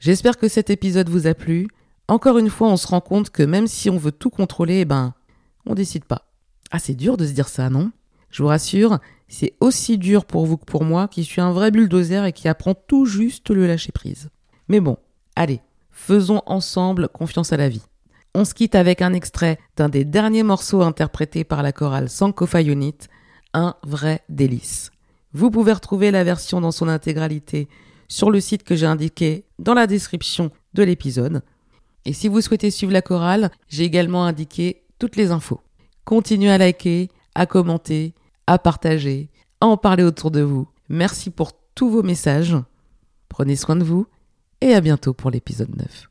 J'espère 0.00 0.36
que 0.36 0.48
cet 0.48 0.68
épisode 0.68 1.08
vous 1.08 1.28
a 1.28 1.34
plu. 1.34 1.68
Encore 2.08 2.38
une 2.38 2.50
fois, 2.50 2.68
on 2.68 2.76
se 2.76 2.88
rend 2.88 3.00
compte 3.00 3.30
que 3.30 3.44
même 3.44 3.68
si 3.68 3.88
on 3.88 3.98
veut 3.98 4.10
tout 4.10 4.30
contrôler, 4.30 4.80
eh 4.80 4.84
ben, 4.84 5.14
on 5.64 5.74
décide 5.74 6.04
pas. 6.06 6.32
Ah, 6.72 6.80
c'est 6.80 6.96
dur 6.96 7.16
de 7.16 7.24
se 7.24 7.30
dire 7.30 7.46
ça, 7.46 7.70
non? 7.70 7.92
Je 8.30 8.42
vous 8.42 8.48
rassure, 8.48 8.98
c'est 9.28 9.54
aussi 9.60 9.96
dur 9.96 10.24
pour 10.24 10.44
vous 10.44 10.56
que 10.56 10.64
pour 10.64 10.82
moi, 10.82 11.06
qui 11.06 11.22
suis 11.22 11.40
un 11.40 11.52
vrai 11.52 11.70
bulldozer 11.70 12.24
et 12.24 12.32
qui 12.32 12.48
apprend 12.48 12.74
tout 12.74 13.06
juste 13.06 13.50
le 13.50 13.68
lâcher 13.68 13.92
prise. 13.92 14.28
Mais 14.66 14.80
bon, 14.80 14.96
allez, 15.36 15.60
faisons 15.92 16.42
ensemble 16.46 17.08
confiance 17.08 17.52
à 17.52 17.56
la 17.56 17.68
vie. 17.68 17.86
On 18.34 18.44
se 18.44 18.54
quitte 18.54 18.74
avec 18.74 19.02
un 19.02 19.12
extrait 19.12 19.60
d'un 19.76 19.88
des 19.88 20.04
derniers 20.04 20.42
morceaux 20.42 20.82
interprétés 20.82 21.44
par 21.44 21.62
la 21.62 21.70
chorale 21.70 22.10
Sankofa 22.10 22.60
Unit, 22.60 22.98
un 23.54 23.76
vrai 23.84 24.24
délice. 24.28 24.90
Vous 25.32 25.50
pouvez 25.50 25.72
retrouver 25.72 26.10
la 26.10 26.24
version 26.24 26.60
dans 26.60 26.70
son 26.70 26.88
intégralité 26.88 27.68
sur 28.08 28.30
le 28.30 28.40
site 28.40 28.62
que 28.62 28.74
j'ai 28.74 28.86
indiqué 28.86 29.44
dans 29.58 29.74
la 29.74 29.86
description 29.86 30.50
de 30.74 30.82
l'épisode. 30.82 31.42
Et 32.04 32.12
si 32.12 32.28
vous 32.28 32.40
souhaitez 32.40 32.70
suivre 32.70 32.92
la 32.92 33.02
chorale, 33.02 33.50
j'ai 33.68 33.84
également 33.84 34.24
indiqué 34.24 34.82
toutes 34.98 35.16
les 35.16 35.30
infos. 35.30 35.60
Continuez 36.04 36.50
à 36.50 36.58
liker, 36.58 37.10
à 37.34 37.44
commenter, 37.46 38.14
à 38.46 38.58
partager, 38.58 39.28
à 39.60 39.66
en 39.66 39.76
parler 39.76 40.04
autour 40.04 40.30
de 40.30 40.40
vous. 40.40 40.66
Merci 40.88 41.30
pour 41.30 41.52
tous 41.74 41.90
vos 41.90 42.02
messages. 42.02 42.56
Prenez 43.28 43.56
soin 43.56 43.76
de 43.76 43.84
vous 43.84 44.06
et 44.60 44.74
à 44.74 44.80
bientôt 44.80 45.12
pour 45.12 45.30
l'épisode 45.30 45.76
9. 45.76 46.07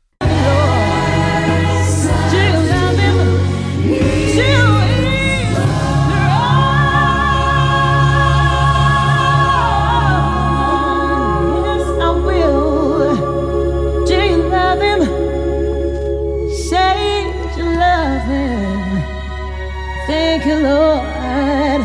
You, 20.48 20.56
Lord. 20.56 21.82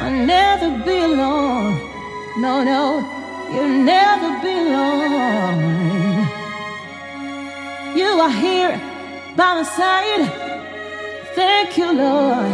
I'll 0.00 0.10
never 0.10 0.68
be 0.84 0.98
alone. 1.10 1.78
No, 2.44 2.64
no, 2.64 2.84
you'll 3.52 3.76
never 3.94 4.28
be 4.42 4.54
alone. 4.64 5.62
You 7.94 8.10
are 8.24 8.36
here 8.44 8.74
by 9.36 9.50
my 9.58 9.62
side. 9.78 10.24
Thank 11.36 11.78
you, 11.78 11.92
Lord. 11.92 12.52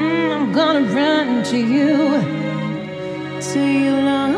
Mm, 0.00 0.28
I'm 0.36 0.52
gonna 0.52 0.84
run 0.98 1.44
to 1.50 1.58
you, 1.74 1.92
to 3.50 3.60
you, 3.84 3.94
Lord. 4.08 4.36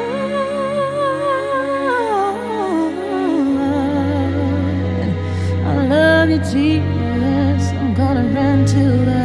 I 5.66 5.72
love 5.86 6.30
you, 6.30 6.40
Jesus 6.52 6.97
until 8.48 9.04
the 9.04 9.17